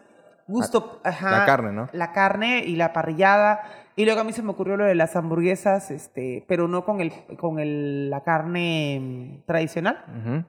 [0.48, 1.00] gusto.
[1.04, 1.90] ajá, la carne, ¿no?
[1.94, 3.62] La carne y la parrillada.
[3.96, 7.00] Y luego a mí se me ocurrió lo de las hamburguesas, este, pero no con,
[7.00, 10.44] el, con el, la carne mm, tradicional, Ujú.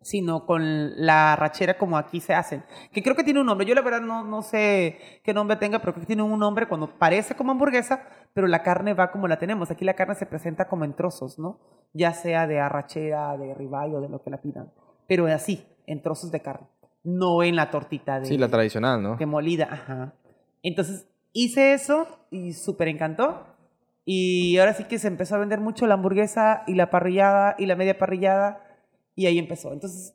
[0.00, 2.64] Sino con la rachera como aquí se hacen.
[2.92, 3.66] Que creo que tiene un nombre.
[3.66, 6.66] Yo la verdad no, no sé qué nombre tenga, pero creo que tiene un nombre
[6.66, 8.02] cuando parece como hamburguesa,
[8.34, 9.70] pero la carne va como la tenemos.
[9.70, 11.58] Aquí la carne se presenta como en trozos, ¿no?
[11.92, 14.70] Ya sea de arrachera, de ribeye o de lo que la pidan.
[15.06, 16.68] Pero así, en trozos de carne.
[17.02, 19.16] No en la tortita de, Sí, la tradicional, ¿no?
[19.16, 19.68] de molida.
[19.70, 20.14] Ajá.
[20.62, 23.46] Entonces hice eso y súper encantó.
[24.04, 27.66] Y ahora sí que se empezó a vender mucho la hamburguesa y la parrillada y
[27.66, 28.64] la media parrillada.
[29.18, 29.72] Y ahí empezó.
[29.72, 30.14] Entonces,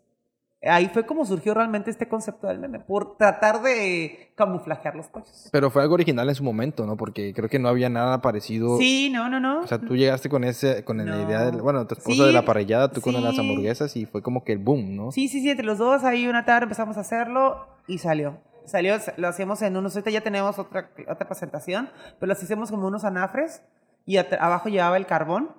[0.61, 5.49] ahí fue como surgió realmente este concepto del meme, por tratar de camuflajear los pollos.
[5.51, 6.95] Pero fue algo original en su momento, ¿no?
[6.95, 8.77] Porque creo que no había nada parecido.
[8.77, 9.59] Sí, no, no, no.
[9.59, 11.21] O sea, tú llegaste con ese, con la No.
[11.21, 13.41] idea de, bueno, tu esposa Sí, de la parrillada, tú con las sí.
[13.41, 15.11] hamburguesas y fue como que el boom, ¿no?
[15.11, 18.37] Sí, sí, sí, entre los dos ahí una tarde empezamos a hacerlo y salió.
[18.65, 21.89] Salió, lo hacíamos en unos, ahorita ya tenemos otra, otra presentación,
[22.21, 23.61] pero los hicimos como unos anafres
[24.05, 25.49] y abajo llevaba el carbón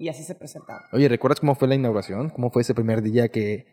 [0.00, 0.82] y así se presentaba.
[0.92, 2.30] Oye, ¿recuerdas cómo fue la inauguración?
[2.30, 3.66] ¿Cómo fue ese primer día que,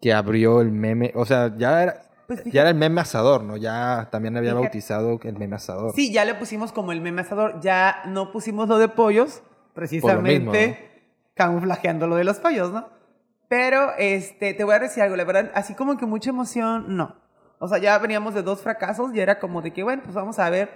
[0.00, 1.12] que abrió el meme?
[1.14, 3.56] O sea, ya era, Pues fíjate- ya era el meme asador, ¿no?
[3.56, 4.64] Ya también había Fíjate.
[4.66, 5.92] bautizado el meme asador.
[5.94, 9.42] Sí, ya le pusimos como el meme asador, ya no pusimos lo de pollos,
[9.74, 10.90] precisamente
[11.34, 12.88] camuflajeando lo de los pollos, ¿no?
[13.48, 17.16] Pero este, te voy a decir algo, la verdad, así como que mucha emoción, no.
[17.58, 20.38] O sea, ya veníamos de dos fracasos y era como de que, bueno, pues vamos
[20.38, 20.70] a ver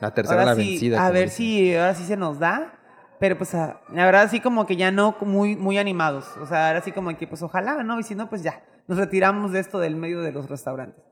[0.00, 1.06] La tercera ahora la sí, vencida.
[1.06, 1.36] A ver dicen.
[1.36, 2.78] si ahora sí se nos da.
[3.22, 6.26] Pero pues a- la verdad sí como que ya no muy, muy animados.
[6.42, 8.00] O sea, ahora sí como que pues ojalá, ¿no?
[8.00, 8.64] Y si no, pues ya.
[8.88, 11.04] Nos retiramos de esto del medio de los restaurantes.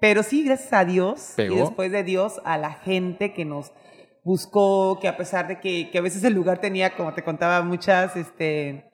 [0.00, 1.34] Pero sí, gracias a Dios.
[1.36, 1.54] ¿Pegó?
[1.54, 3.70] Y después de Dios, a la gente que nos
[4.24, 7.62] buscó, que a pesar de que, que a veces el lugar tenía, como te contaba,
[7.62, 8.90] muchas, este,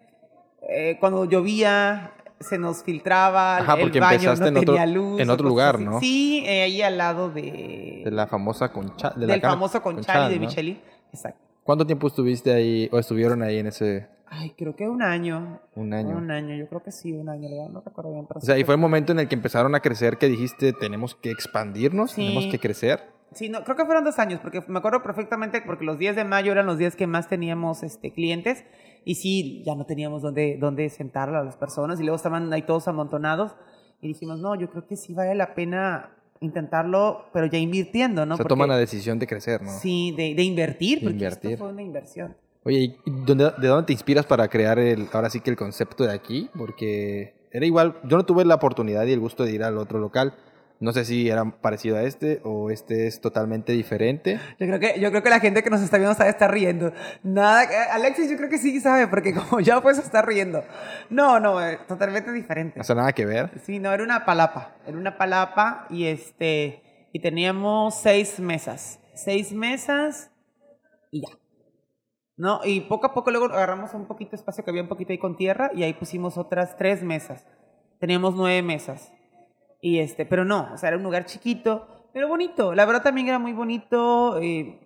[0.68, 4.86] eh, cuando llovía, se nos filtraba, Ajá, el porque baño empezaste no en otro- tenía
[4.86, 5.18] luz.
[5.18, 5.84] en otro lugar, así.
[5.84, 6.00] ¿no?
[6.00, 9.14] Sí, eh, ahí al lado de, De la famosa concha.
[9.16, 10.40] De la del famoso Conchal, de ¿no?
[10.46, 10.78] Micheli.
[11.10, 11.49] Exacto.
[11.70, 15.60] ¿Cuánto tiempo estuviste ahí o estuvieron ahí en ese Ay, creo que un año.
[15.76, 16.16] un año?
[16.16, 17.48] Un año, yo creo que sí, un año.
[17.68, 18.26] No recuerdo bien.
[18.34, 21.14] O sea, y fue el momento en el que empezaron a crecer que dijiste, tenemos
[21.14, 22.22] que expandirnos, Sí.
[22.26, 23.04] tenemos que crecer.
[23.34, 26.24] Sí, no, creo que fueron dos años, porque me acuerdo perfectamente, porque los días de
[26.24, 28.64] mayo eran los días que más teníamos este, clientes,
[29.04, 32.62] y sí, ya no teníamos dónde, dónde sentar a las personas, y luego estaban ahí
[32.62, 33.54] todos amontonados,
[34.00, 38.34] y dijimos, no, yo creo que sí vale la pena intentarlo, pero ya invirtiendo, ¿no?
[38.34, 39.70] o sea, Porque- toman la decisión de crecer, ¿no?
[39.78, 41.50] Sí, de, de invertir, porque Invertir.
[41.52, 42.36] esto fue una inversión.
[42.64, 46.04] Oye, ¿y dónde- ¿de dónde te inspiras para crear el, ahora sí que el concepto
[46.04, 46.50] de aquí?
[46.56, 49.98] Porque era igual, yo no tuve la oportunidad y el gusto de ir al otro
[49.98, 50.34] local.
[50.80, 54.40] No sé si era parecido a este o este es totalmente diferente.
[54.58, 56.90] Yo creo que, yo creo que la gente que nos está viendo sabe estar riendo.
[57.22, 60.64] Nada, Alexis yo creo que sí sabe, porque como ya pues está riendo.
[61.10, 62.80] No, no, eh, totalmente diferente.
[62.80, 63.50] O sea, nada que ver.
[63.62, 64.74] Sí, no, era una palapa.
[64.86, 66.82] Era una palapa y este.
[67.12, 69.00] Y teníamos seis mesas.
[69.14, 70.30] Seis mesas
[71.10, 71.36] y ya.
[72.38, 72.60] ¿No?
[72.64, 75.18] Y poco a poco luego agarramos un poquito de espacio que había un poquito ahí
[75.18, 77.46] con tierra y ahí pusimos otras tres mesas.
[77.98, 79.12] Teníamos nueve mesas.
[79.80, 82.74] Y este, pero no, o sea, era un lugar chiquito, pero bonito.
[82.74, 84.38] La verdad también era muy bonito.
[84.40, 84.78] eh,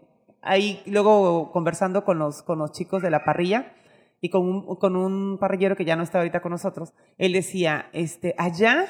[0.44, 3.72] ahí luego conversando con los, con los chicos de la parrilla
[4.20, 7.88] y con un, con un parrillero que ya no está ahorita con nosotros, él decía,
[7.92, 8.86] este, allá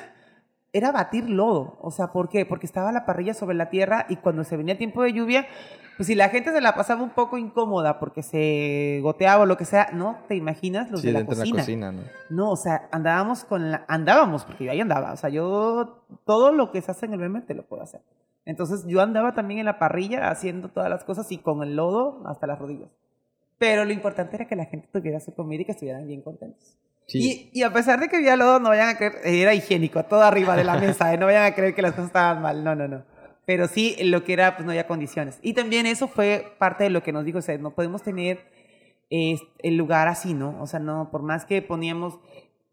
[0.72, 1.78] era batir lodo.
[1.80, 2.44] O sea, ¿por qué?
[2.44, 5.46] Porque estaba la parrilla sobre la tierra y cuando se venía tiempo de lluvia,
[5.96, 9.56] pues si la gente se la pasaba un poco incómoda porque se goteaba o lo
[9.56, 11.56] que sea, no te imaginas los Sí, de la cocina.
[11.56, 12.02] la cocina, ¿no?
[12.30, 13.84] No, o sea, andábamos con la...
[13.88, 15.12] Andábamos, porque yo ahí andaba.
[15.12, 16.04] O sea, yo...
[16.24, 18.00] Todo lo que se hace en el meme te lo puedo hacer.
[18.44, 22.22] Entonces, yo andaba también en la parrilla haciendo todas las cosas y con el lodo
[22.26, 22.90] hasta las rodillas.
[23.58, 26.76] Pero lo importante era que la gente tuviera su comida y que estuvieran bien contentos.
[27.06, 27.50] Sí.
[27.52, 29.14] Y, y a pesar de que había lodo, no vayan a creer...
[29.24, 31.14] Era higiénico, todo arriba de la mesa.
[31.14, 31.18] ¿eh?
[31.18, 32.64] No vayan a creer que las cosas estaban mal.
[32.64, 33.04] No, no, no.
[33.46, 35.38] Pero sí, lo que era, pues no había condiciones.
[35.42, 38.40] Y también eso fue parte de lo que nos dijo, o sea, no podemos tener
[39.10, 40.60] eh, el lugar así, ¿no?
[40.60, 42.18] O sea, no, por más que poníamos,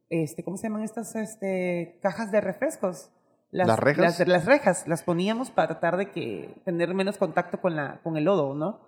[0.09, 3.09] este, ¿cómo se llaman estas este, cajas de refrescos?
[3.51, 4.19] ¿Las rejas?
[4.19, 8.15] Las, las rejas, las poníamos para tratar de que tener menos contacto con, la, con
[8.15, 8.79] el lodo, ¿no?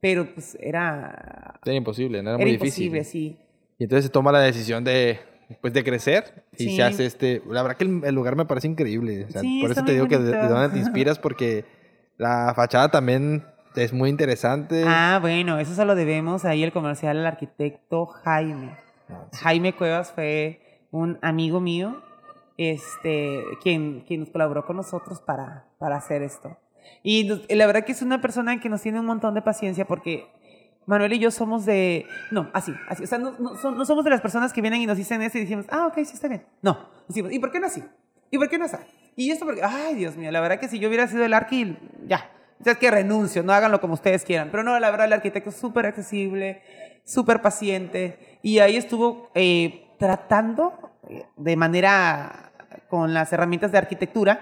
[0.00, 2.30] Pero pues era, Era imposible, ¿no?
[2.30, 3.36] Era, era muy imposible, difícil.
[3.36, 3.44] sí.
[3.78, 5.20] Y entonces se toma la decisión de,
[5.60, 6.76] pues, de crecer y Sí.
[6.76, 7.42] se hace este...
[7.48, 9.24] La verdad que el, el lugar me parece increíble.
[9.24, 10.54] o sea, Sí, por eso te digo que de, de bonito.
[10.54, 11.64] dónde te inspiras porque
[12.16, 13.44] la fachada también
[13.76, 14.84] es muy interesante.
[14.86, 18.76] Ah, bueno, eso se lo debemos ahí el comercial al arquitecto Jaime.
[19.08, 22.02] Ah, Jaime Cuevas fue un amigo mío,
[22.56, 26.56] este, quien, quien nos colaboró con nosotros para, para hacer esto.
[27.02, 30.26] Y la verdad que es una persona que nos tiene un montón de paciencia porque
[30.88, 32.06] Manuel y yo somos de...
[32.30, 33.04] No, así, así.
[33.04, 35.36] O sea, no, no no somos de las personas que vienen y nos dicen eso
[35.36, 36.46] y decimos, ah, ok, sí, está bien.
[36.62, 37.84] No, decimos, ¿y por qué no así?
[38.30, 38.78] ¿Y por qué no así?
[39.14, 41.76] Y esto porque, ay, Dios mío, la verdad que si yo hubiera sido el arqui,
[42.06, 42.30] ya.
[42.58, 44.48] O sea, es que renuncio, no háganlo como ustedes quieran.
[44.50, 46.62] Pero no, la verdad, el arquitecto es súper accesible,
[47.04, 48.38] súper paciente.
[48.42, 52.50] Y ahí estuvo eh, tratando eh, de manera,
[52.88, 54.40] con las herramientas de arquitectura,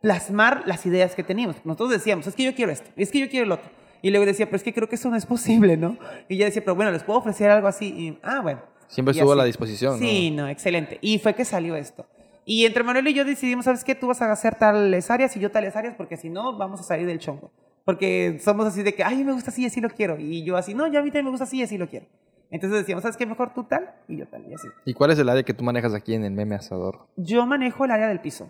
[0.00, 1.56] plasmar las ideas que teníamos.
[1.64, 3.68] Nosotros decíamos, es que yo quiero esto, es que yo quiero el otro.
[4.02, 5.96] Y luego decía, pero es que creo que eso no es posible, ¿no?
[6.28, 7.86] Y ella decía, pero bueno, les puedo ofrecer algo así.
[7.86, 8.60] Y, ah, bueno.
[8.88, 10.98] Siempre estuvo a la disposición, Sí, no, excelente.
[11.00, 12.06] Y fue que salió esto.
[12.44, 13.96] Y entre Manuel y yo decidimos, ¿sabes qué?
[13.96, 16.84] Tú vas a hacer tales áreas y yo tales áreas, porque si no, vamos a
[16.84, 17.50] salir del chongo.
[17.84, 20.18] Porque somos así de que, ay, me gusta así, así lo quiero.
[20.18, 22.06] Y yo así, no, yo a mí también me gusta así, así lo quiero.
[22.50, 23.26] Entonces decíamos, ¿sabes qué?
[23.26, 24.68] Mejor tú tal y yo tal, y así.
[24.84, 27.08] ¿Y cuál es el área que tú manejas aquí en el meme asador?
[27.16, 28.48] Yo manejo el área del piso.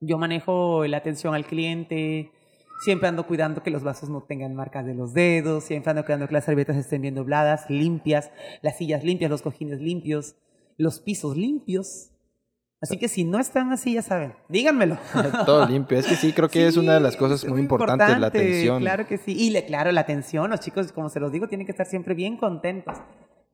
[0.00, 2.32] Yo manejo la atención al cliente.
[2.80, 5.64] Siempre ando cuidando que los vasos no tengan marcas de los dedos.
[5.64, 8.30] Siempre ando cuidando que las servilletas estén bien dobladas, limpias,
[8.62, 10.36] las sillas limpias, los cojines limpios,
[10.78, 12.10] los pisos limpios.
[12.80, 14.96] Así que si no están así, ya saben, díganmelo.
[15.44, 15.98] Todo limpio.
[15.98, 18.80] Es que sí, creo que es una de las cosas muy importantes, la atención.
[18.80, 19.34] Claro que sí.
[19.38, 22.14] Y le, claro, la atención, los chicos, como se los digo, tienen que estar siempre
[22.14, 22.96] bien contentos.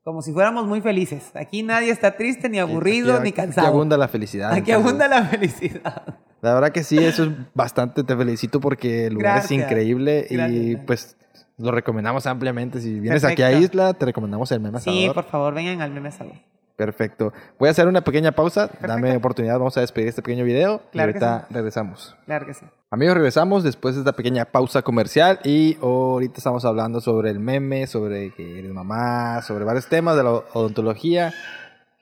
[0.07, 1.33] Como si fuéramos muy felices.
[1.35, 3.66] Aquí nadie está triste, ni aburrido, Aquí- ni aquí cansado.
[3.66, 4.53] abunda la felicidad.
[4.53, 4.85] Aquí entonces.
[4.87, 6.03] abunda la felicidad.
[6.42, 8.05] La verdad que sí, eso es bastante.
[8.05, 9.51] Te felicito porque el lugar Gracias.
[9.51, 11.16] es increíble y pues
[11.59, 12.81] lo recomendamos ampliamente.
[12.81, 13.51] Si vienes aquí a.
[13.51, 15.14] Isla, te recomendamos el meme Sí, asador.
[15.16, 16.40] por favor, vengan al meme salón.
[16.76, 17.32] Perfecto.
[17.58, 18.70] Voy a hacer una pequeña pausa.
[18.80, 19.58] Dame oportunidad.
[19.58, 22.14] Vamos a despedir este pequeño video Claro y ahorita regresamos.
[22.26, 22.66] Claro que sí.
[22.90, 27.86] Amigos, regresamos después de esta pequeña pausa comercial y ahorita estamos hablando sobre el meme,
[27.86, 31.32] sobre que eres mamá, sobre varios temas de la odontología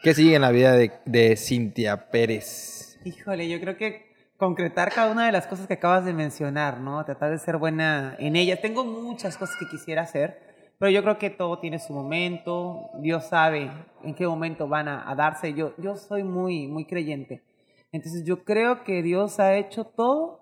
[0.02, 2.98] que sigue en la vida de, de Cintia Pérez.
[3.04, 7.02] Híjole, yo creo que concretar cada una de las cosas que acabas de mencionar, ¿no?
[7.04, 8.60] Tratar de ser buena en ellas.
[8.60, 12.90] Tengo muchas cosas que quisiera hacer, pero yo creo que todo tiene su momento.
[12.98, 13.70] Dios sabe
[14.02, 15.54] en qué momento van a, darse.
[15.54, 17.42] Yo, yo soy muy, muy creyente.
[17.92, 20.40] Entonces yo creo que Dios ha hecho todo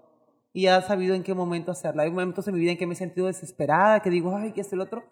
[0.53, 2.03] y ha sabido en qué momento hacerlo.
[2.03, 4.63] Hay momentos en mi vida en que me he sentido desesperada, que digo, ay, ¿qué
[4.63, 5.05] es el otro?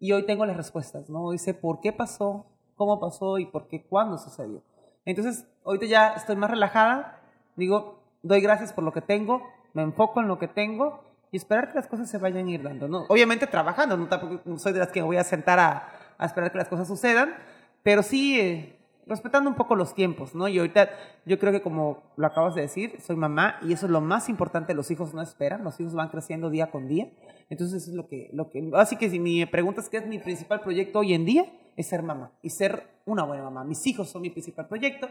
[0.00, 1.24] Y hoy tengo las respuestas, ¿no?
[1.24, 4.62] Hoy sé por qué pasó, cómo pasó y por qué, cuándo sucedió.
[5.04, 7.20] Entonces, ahorita ya estoy más relajada,
[7.56, 11.00] digo, doy gracias por lo que tengo, me enfoco en lo que tengo
[11.34, 13.06] y esperar que las cosas se vayan a ir dando, ¿no?
[13.08, 16.58] Obviamente trabajando, no, tampoco soy de las que voy a sentar a, a esperar que
[16.58, 17.34] las cosas sucedan,
[17.82, 20.46] pero sí eh, respetando un poco los tiempos, ¿no?
[20.46, 20.90] Y ahorita
[21.26, 24.28] yo creo que como lo acabas de decir, soy mamá y eso es lo más
[24.28, 27.10] importante, los hijos no esperan, los hijos van creciendo día con día,
[27.50, 30.20] entonces eso es lo que, lo que, así que si me preguntas qué es mi
[30.20, 33.64] principal proyecto hoy en día, es ser mamá y ser una buena mamá.
[33.64, 35.08] Mis hijos son mi principal proyecto,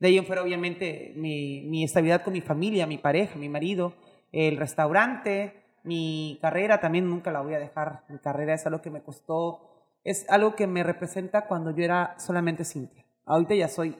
[0.00, 3.92] de ahí en fuera obviamente mi, mi estabilidad con mi familia, mi pareja, mi marido,
[4.32, 8.90] el restaurante, mi carrera también nunca la voy a dejar, mi carrera es algo que
[8.90, 9.60] me costó,
[10.04, 13.04] es algo que me representa cuando yo era solamente Cintia.
[13.24, 13.96] Ahorita ya soy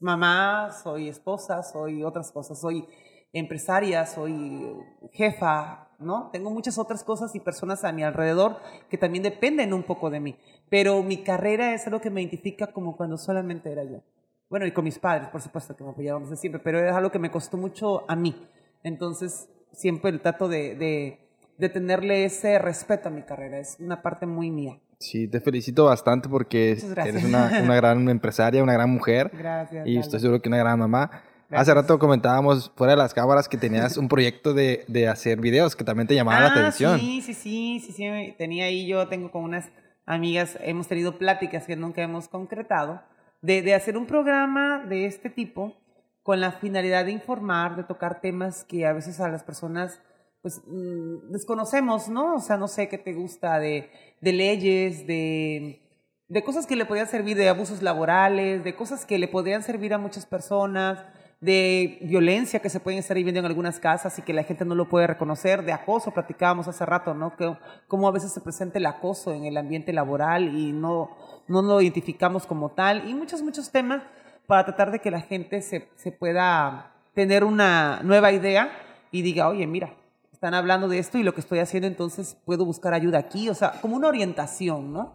[0.00, 2.86] mamá, soy esposa, soy otras cosas, soy
[3.32, 4.76] empresaria, soy
[5.12, 6.30] jefa, ¿no?
[6.32, 10.20] Tengo muchas otras cosas y personas a mi alrededor que también dependen un poco de
[10.20, 10.36] mí.
[10.70, 14.00] Pero mi carrera es algo que me identifica como cuando solamente era yo.
[14.48, 17.10] Bueno, y con mis padres, por supuesto, que me apoyaron desde siempre, pero es algo
[17.10, 18.48] que me costó mucho a mí.
[18.84, 21.18] Entonces, siempre trato de, de,
[21.58, 23.58] de tenerle ese respeto a mi carrera.
[23.58, 24.78] Es una parte muy mía.
[25.00, 29.86] Sí, te felicito bastante porque eres una, una gran empresaria, una gran mujer Gracias.
[29.86, 31.04] y estoy seguro que una gran mamá.
[31.50, 31.76] Hace Gracias.
[31.76, 35.84] rato comentábamos fuera de las cámaras que tenías un proyecto de, de hacer videos que
[35.84, 36.98] también te llamaba la Ah, atención.
[37.00, 38.34] Sí, sí, sí, sí, sí.
[38.38, 39.68] Tenía ahí yo, tengo con unas
[40.06, 43.02] amigas, hemos tenido pláticas que nunca hemos concretado,
[43.42, 45.76] de, de hacer un programa de este tipo
[46.24, 50.00] con la finalidad de informar, de tocar temas que a veces a las personas
[50.40, 52.36] pues mm, desconocemos, ¿no?
[52.36, 53.90] O sea, no sé qué te gusta de,
[54.22, 55.82] leyes, de,
[56.28, 59.92] de cosas que le podían servir, de abusos laborales, de cosas que le podrían servir
[59.92, 60.98] a muchas personas,
[61.40, 64.74] de violencia que se pueden estar viviendo en algunas casas y que la gente no
[64.74, 67.36] lo puede reconocer, de acoso, platicábamos hace rato, ¿no?
[67.36, 67.54] Que,
[67.86, 71.10] cómo a veces se presenta el acoso en el ambiente laboral y no,
[71.48, 74.02] no lo identificamos como tal, y muchos, muchos temas
[74.46, 78.70] para tratar de que la gente se, se pueda tener una nueva idea
[79.10, 79.94] y diga, oye, mira,
[80.32, 83.54] están hablando de esto y lo que estoy haciendo, entonces puedo buscar ayuda aquí, o
[83.54, 85.14] sea, como una orientación, ¿no?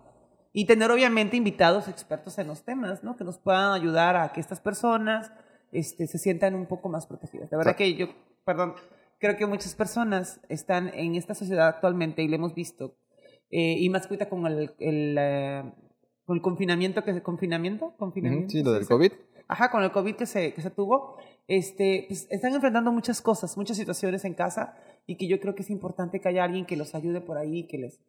[0.53, 3.15] Y tener obviamente invitados expertos en los temas, ¿no?
[3.15, 5.31] Que nos puedan ayudar a que estas personas
[5.71, 7.49] este, se sientan un poco más protegidas.
[7.49, 8.07] De verdad que yo,
[8.43, 8.73] perdón,
[9.19, 12.95] creo que muchas personas están en esta sociedad actualmente y lo hemos visto,
[13.51, 15.63] eh, y más cuenta con el, el, eh,
[16.29, 18.51] con el confinamiento, que confinamiento, confinamiento.
[18.51, 19.11] Sí, lo del COVID.
[19.47, 23.57] Ajá, con el COVID que se, que se tuvo, este, pues están enfrentando muchas cosas,
[23.57, 24.75] muchas situaciones en casa
[25.07, 27.63] y que yo creo que es importante que haya alguien que los ayude por ahí,
[27.63, 27.99] que les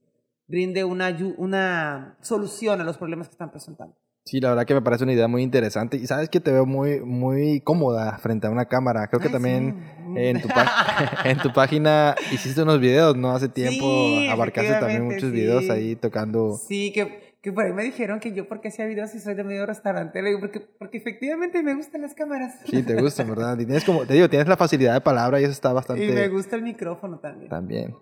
[0.49, 3.97] brinde una, una solución a los problemas que están presentando.
[4.27, 6.67] Sí, la verdad que me parece una idea muy interesante y sabes que te veo
[6.67, 9.09] muy, muy cómoda frente a una cámara.
[9.09, 9.83] Creo que también
[10.15, 10.49] en, tu
[11.25, 13.31] en tu página hiciste unos videos, ¿no?
[13.31, 13.87] Hace tiempo
[14.31, 16.59] abarcaste también muchos videos ahí tocando.
[16.59, 19.45] Sí, que, que por ahí me dijeron que yo porque hacía videos y soy de
[19.45, 22.61] medio restaurante, le digo, porque, porque efectivamente me gustan las cámaras.
[22.67, 23.59] Sí, te gustan, ¿verdad?
[23.59, 26.05] Y tienes como, te digo, tienes la facilidad de palabra y eso está bastante...
[26.05, 27.49] Y me gusta el micrófono también.
[27.49, 27.97] También.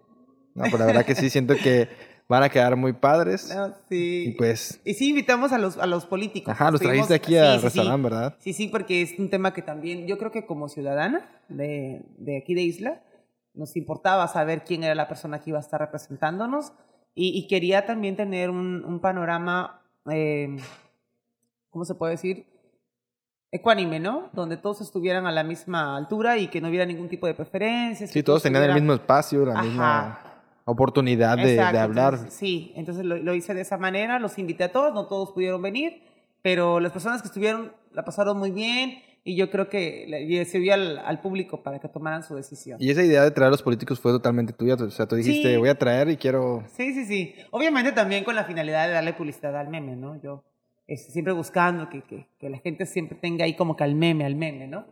[0.55, 1.89] No, pero la verdad que sí siento que
[2.29, 3.55] van a quedar muy padres.
[3.89, 4.25] sí.
[4.29, 4.81] Y pues.
[4.85, 6.53] Y sí, invitamos a los, a los políticos.
[6.53, 8.37] Ajá, los trajiste aquí al restaurante, ¿verdad?
[8.41, 12.39] Sí, sí, porque es un tema que también, yo creo que como ciudadana de, de
[12.39, 13.03] aquí de Isla,
[13.55, 16.73] nos importaba saber quién era la persona que iba a estar representándonos
[17.21, 20.57] y, quería también tener un, un panorama, eh,
[21.69, 22.47] ¿cómo se puede decir?
[23.51, 24.31] Ecuánime, ¿no?
[24.33, 28.11] Donde todos estuvieran a la misma altura y que no hubiera ningún tipo de preferencias.
[28.11, 30.21] Sí, todos, tenían el mismo espacio, la misma
[30.65, 32.31] oportunidad de, hablar.
[32.31, 36.03] sí, entonces lo, hice de esa manera, los invité a todos, no todos pudieron venir,
[36.43, 40.99] pero las personas que estuvieron la pasaron muy bien y yo creo que sirvió al,
[40.99, 42.79] al público para que tomaran su decisión.
[42.81, 45.57] Y esa idea de traer a los políticos fue totalmente tuya, o sea, tú dijiste,
[45.59, 46.65] voy a traer y quiero...
[46.77, 47.35] Sí, sí, sí.
[47.51, 50.21] Obviamente también con la finalidad de darle publicidad al meme, ¿no?
[50.23, 50.45] Yo
[50.87, 54.25] este, siempre buscando que, que, que la gente siempre tenga ahí como que al meme,
[54.25, 54.87] al meme, ¿no?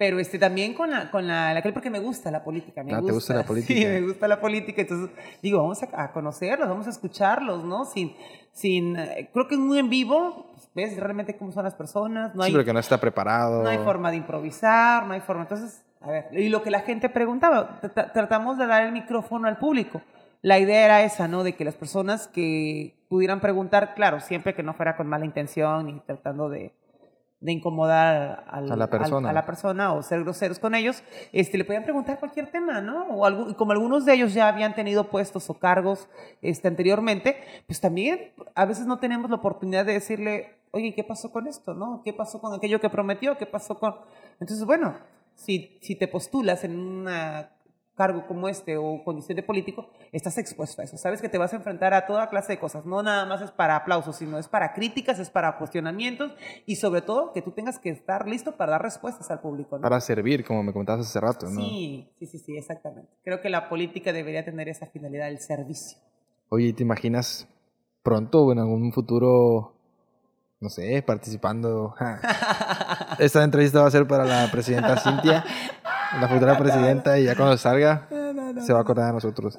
[0.00, 3.00] pero este también con la con la, la porque me gusta la política me ah,
[3.00, 5.10] gusta, te gusta la política sí me gusta la política entonces
[5.42, 8.14] digo vamos a, conocerlos vamos a escucharlos no sin
[8.50, 12.42] sin eh, creo que es muy en vivo ves realmente cómo son las personas no
[12.42, 15.42] hay sí, pero que no está preparado no hay forma de improvisar no hay forma
[15.42, 17.80] entonces a ver y lo que la gente preguntaba
[18.12, 20.00] tratamos de dar el micrófono al público
[20.42, 21.44] la idea era esa, ¿no?
[21.44, 25.86] De que las personas que pudieran preguntar, claro, siempre que no fuera con mala intención
[25.86, 26.72] ni tratando de,
[27.40, 29.28] de incomodar a, la persona.
[29.28, 31.02] a, la persona o ser groseros con ellos,
[31.32, 33.04] este, le podían preguntar cualquier tema, ¿no?
[33.08, 36.08] O algo, como algunos de ellos ya habían tenido puestos o cargos
[36.40, 41.30] este, anteriormente, pues también a veces no tenemos la oportunidad de decirle, oye, ¿qué pasó
[41.30, 42.02] con esto, no?
[42.04, 43.36] ¿Qué pasó con aquello que prometió?
[43.36, 43.94] ¿Qué pasó con...?
[44.40, 44.96] Entonces, bueno,
[45.34, 47.52] si, si te postulas en una
[48.00, 50.96] cargo como este o condición de político, estás expuesto a eso.
[50.96, 52.86] Sabes que te vas a enfrentar a toda clase de cosas.
[52.86, 56.32] No nada más es para aplausos, sino es para críticas, es para cuestionamientos
[56.64, 59.78] y sobre todo que tú tengas que estar listo para dar respuestas al público.
[59.78, 61.60] Para servir, como me contabas hace rato, ¿no?
[61.60, 63.10] Sí, sí, sí, sí, exactamente.
[63.22, 65.98] Creo que la política debería tener esa finalidad, el servicio.
[66.48, 67.46] Oye, ¿te imaginas
[68.02, 69.74] pronto o en algún futuro
[70.60, 71.94] no sé, participando.
[73.18, 75.44] Esta entrevista va a ser para la presidenta Cintia,
[76.20, 78.06] la futura presidenta, y ya cuando salga
[78.60, 79.58] se va a acordar de nosotros.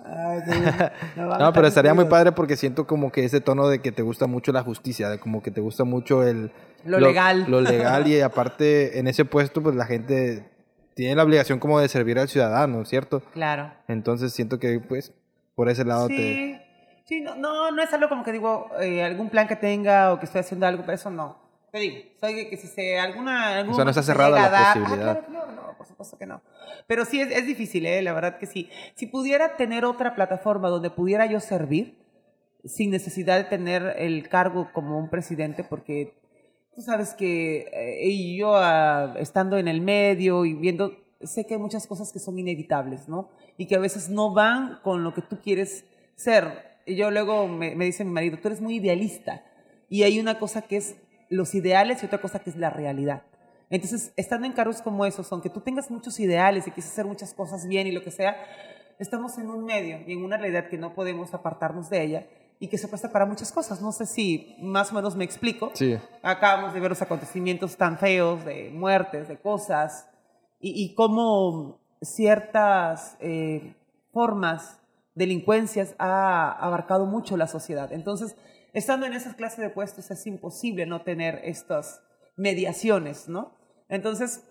[1.16, 4.28] no, pero estaría muy padre porque siento como que ese tono de que te gusta
[4.28, 6.52] mucho la justicia, de como que te gusta mucho el...
[6.84, 7.46] Lo, legal.
[7.48, 10.50] Lo legal y aparte en ese puesto pues la gente
[10.94, 13.22] tiene la obligación como de servir al ciudadano, ¿cierto?
[13.34, 13.72] Claro.
[13.88, 15.14] Entonces siento que pues
[15.56, 16.61] por ese lado te
[17.06, 20.20] Sí, no, no, no es algo como que digo, eh, algún plan que tenga o
[20.20, 21.40] que estoy haciendo algo, pero eso no.
[21.72, 23.60] Te digo, soy que si se alguna...
[23.60, 25.10] Algún o sea, no está cerrada la ah, posibilidad.
[25.10, 26.42] Ah, claro, no, no, por supuesto que no.
[26.86, 28.02] Pero sí, es, es difícil, ¿eh?
[28.02, 28.70] La verdad que sí.
[28.96, 31.98] Si pudiera tener otra plataforma donde pudiera yo servir,
[32.66, 36.14] sin necesidad de tener el cargo como un presidente, porque
[36.76, 41.60] tú sabes que eh, yo ah, estando en el medio y viendo, sé que hay
[41.60, 43.30] muchas cosas que son inevitables, ¿no?
[43.58, 45.86] Y que a veces no van con lo que tú quieres
[46.16, 49.44] ser y yo luego me, me, dice mi marido, tú eres muy idealista.
[49.90, 50.96] Y hay una cosa que es
[51.30, 53.24] los ideales y otra cosa que es la realidad.
[53.70, 57.34] Entonces, estando en cargos como esos, aunque tú tengas muchos ideales y quieres hacer muchas
[57.34, 58.36] cosas bien y lo que sea,
[59.00, 62.28] estamos en un medio y en una realidad que no podemos apartarnos de ella
[62.60, 63.82] y que se presta para muchas cosas.
[63.82, 65.72] No sé si más o menos me explico.
[65.74, 65.98] Sí.
[66.22, 70.10] Acabamos de ver los acontecimientos tan feos de muertes, de cosas,
[70.60, 73.74] y, y cómo ciertas eh,
[74.12, 74.81] formas
[75.16, 77.92] delincuencias ha abarcado mucho la sociedad.
[77.92, 78.36] Entonces,
[78.74, 82.02] estando en esas clases de puestos es imposible no tener estas
[82.36, 83.54] mediaciones, ¿no?
[83.90, 84.44] Entonces,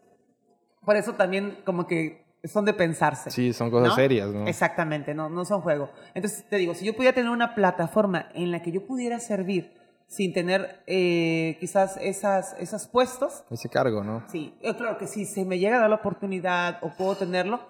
[0.84, 3.30] por eso también como que son de pensarse.
[3.30, 4.46] Sí, son cosas serias, ¿no?
[4.46, 5.90] Exactamente, no, no son juego.
[6.14, 9.78] Entonces, te digo, si yo pudiera tener una plataforma en la que yo pudiera servir
[10.06, 13.44] sin tener eh, quizás esas, esos puestos.
[13.50, 14.24] Ese cargo, ¿no?
[14.28, 17.60] Sí, claro que si se me llega a dar la oportunidad o puedo tenerlo,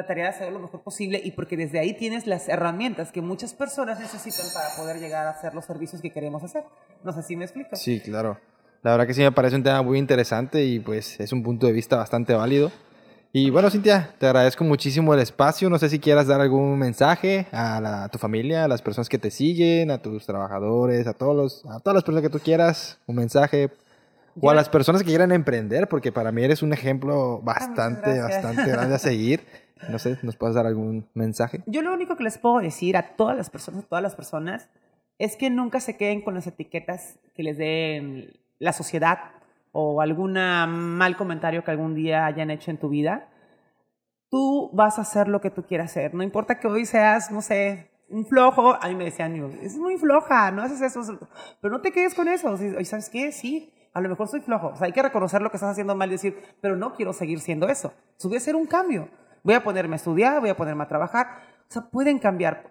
[0.00, 3.52] trataría de hacerlo lo mejor posible y porque desde ahí tienes las herramientas que muchas
[3.54, 6.64] personas necesitan para poder llegar a hacer los servicios que queremos hacer.
[7.04, 7.76] No sé si me explico.
[7.76, 8.38] Sí, claro.
[8.82, 11.66] La verdad que sí me parece un tema muy interesante y pues es un punto
[11.66, 12.72] de vista bastante válido.
[13.32, 15.70] Y bueno, Cintia, te agradezco muchísimo el espacio.
[15.70, 19.08] No sé si quieras dar algún mensaje a, la- a tu familia, a las personas
[19.08, 22.40] que te siguen, a tus trabajadores, a todos los, a todas las personas que tú
[22.40, 23.70] quieras, un mensaje.
[24.40, 28.42] O a las personas que quieran emprender, porque para mí eres un ejemplo bastante, gracias.
[28.42, 29.44] bastante grande a seguir.
[29.88, 31.62] No sé, ¿nos puedes dar algún mensaje?
[31.66, 34.68] Yo lo único que les puedo decir a todas las personas, a todas las personas,
[35.18, 39.18] es que nunca se queden con las etiquetas que les den la sociedad
[39.72, 43.28] o algún mal comentario que algún día hayan hecho en tu vida.
[44.30, 46.14] Tú vas a hacer lo que tú quieras hacer.
[46.14, 48.74] No importa que hoy seas, no sé, un flojo.
[48.80, 51.18] A mí me decían, "Digo, es muy floja, no haces eso.
[51.60, 52.56] Pero no te quedes con eso.
[52.78, 53.32] ¿Y sabes qué?
[53.32, 54.68] Sí, a lo mejor soy flojo.
[54.68, 57.12] O sea, hay que reconocer lo que estás haciendo mal y decir, pero no quiero
[57.12, 57.92] seguir siendo eso.
[58.18, 59.08] Eso a hacer un cambio.
[59.42, 61.26] Voy a ponerme a estudiar, voy a ponerme a trabajar.
[61.68, 62.68] O sea, pueden cambiar.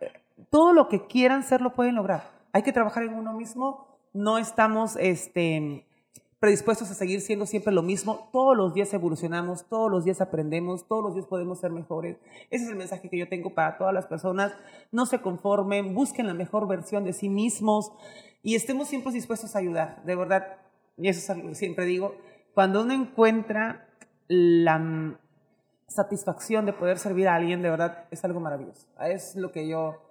[0.50, 2.30] Todo lo que quieran ser lo pueden lograr.
[2.52, 3.88] Hay que trabajar en uno mismo.
[4.14, 5.86] No estamos este,
[6.40, 8.30] predispuestos a seguir siendo siempre lo mismo.
[8.32, 12.18] Todos los días evolucionamos, todos los días aprendemos, todos los días podemos ser mejores.
[12.50, 14.54] Ese es el mensaje que yo tengo para todas las personas.
[14.92, 17.92] No se conformen, busquen la mejor versión de sí mismos
[18.42, 20.02] y estemos siempre dispuestos a ayudar.
[20.06, 20.58] De verdad,
[20.98, 22.16] y eso es algo que siempre digo,
[22.54, 23.88] cuando uno encuentra
[24.28, 25.18] la
[25.90, 28.88] satisfacción de poder servir a alguien, de verdad, es algo maravilloso.
[29.02, 30.02] Es lo que yo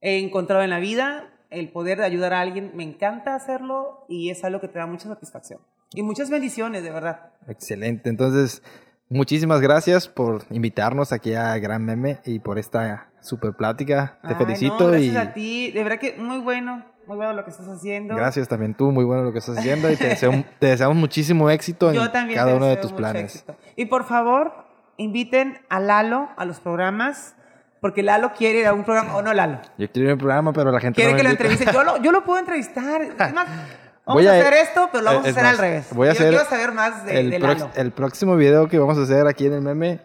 [0.00, 4.42] he encontrado en la vida, el poder ayudar a alguien, me encanta hacerlo y es
[4.44, 5.60] algo que te da mucha satisfacción.
[5.92, 7.32] Y muchas bendiciones, de verdad.
[7.46, 8.08] Excelente.
[8.10, 8.62] Entonces,
[9.08, 14.18] muchísimas gracias por invitarnos aquí a Gran Meme y por esta super plática.
[14.22, 17.32] Te Ay, felicito no, gracias y a ti, de verdad que muy bueno, muy bueno
[17.34, 18.16] lo que estás haciendo.
[18.16, 18.90] gracias también tú.
[18.90, 22.00] Muy bueno lo que estás haciendo y te, deseo- te deseamos muchísimo éxito en
[22.34, 23.36] cada uno de tus planes.
[23.36, 23.54] éxito.
[23.76, 24.63] Y por favor,
[24.96, 27.34] inviten a Lalo a los programas,
[27.80, 29.60] porque Lalo quiere ir a un programa, o no Lalo.
[29.78, 31.44] Yo quiero ir al programa, pero la gente Quiere no me que lo invita.
[31.50, 31.72] entreviste.
[31.74, 33.02] Yo lo, yo lo puedo entrevistar.
[33.18, 33.46] Es más,
[34.06, 35.86] vamos Voy a, a- hacer esto, pero lo vamos a hacer más, al revés.
[35.92, 37.70] voy a yo hacer quiero saber más de, el, de Lalo.
[37.74, 40.00] el próximo video que vamos a hacer aquí en el meme,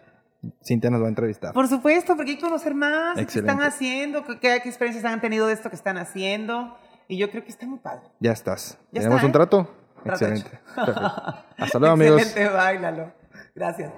[0.64, 1.52] Cintia nos va a entrevistar.
[1.52, 3.52] Por supuesto, porque hay que conocer más qué Excelente.
[3.52, 6.76] están haciendo, qué, qué experiencias han tenido de esto que están haciendo.
[7.08, 8.02] Y yo creo que está muy padre.
[8.20, 8.78] Ya estás.
[8.92, 9.32] Ya ¿Tenemos está, un ¿eh?
[9.32, 9.74] trato?
[10.04, 10.60] Excelente.
[11.58, 12.22] Hasta luego, amigos.
[12.22, 13.12] Excelente, bye, Lalo.
[13.54, 13.90] Gracias.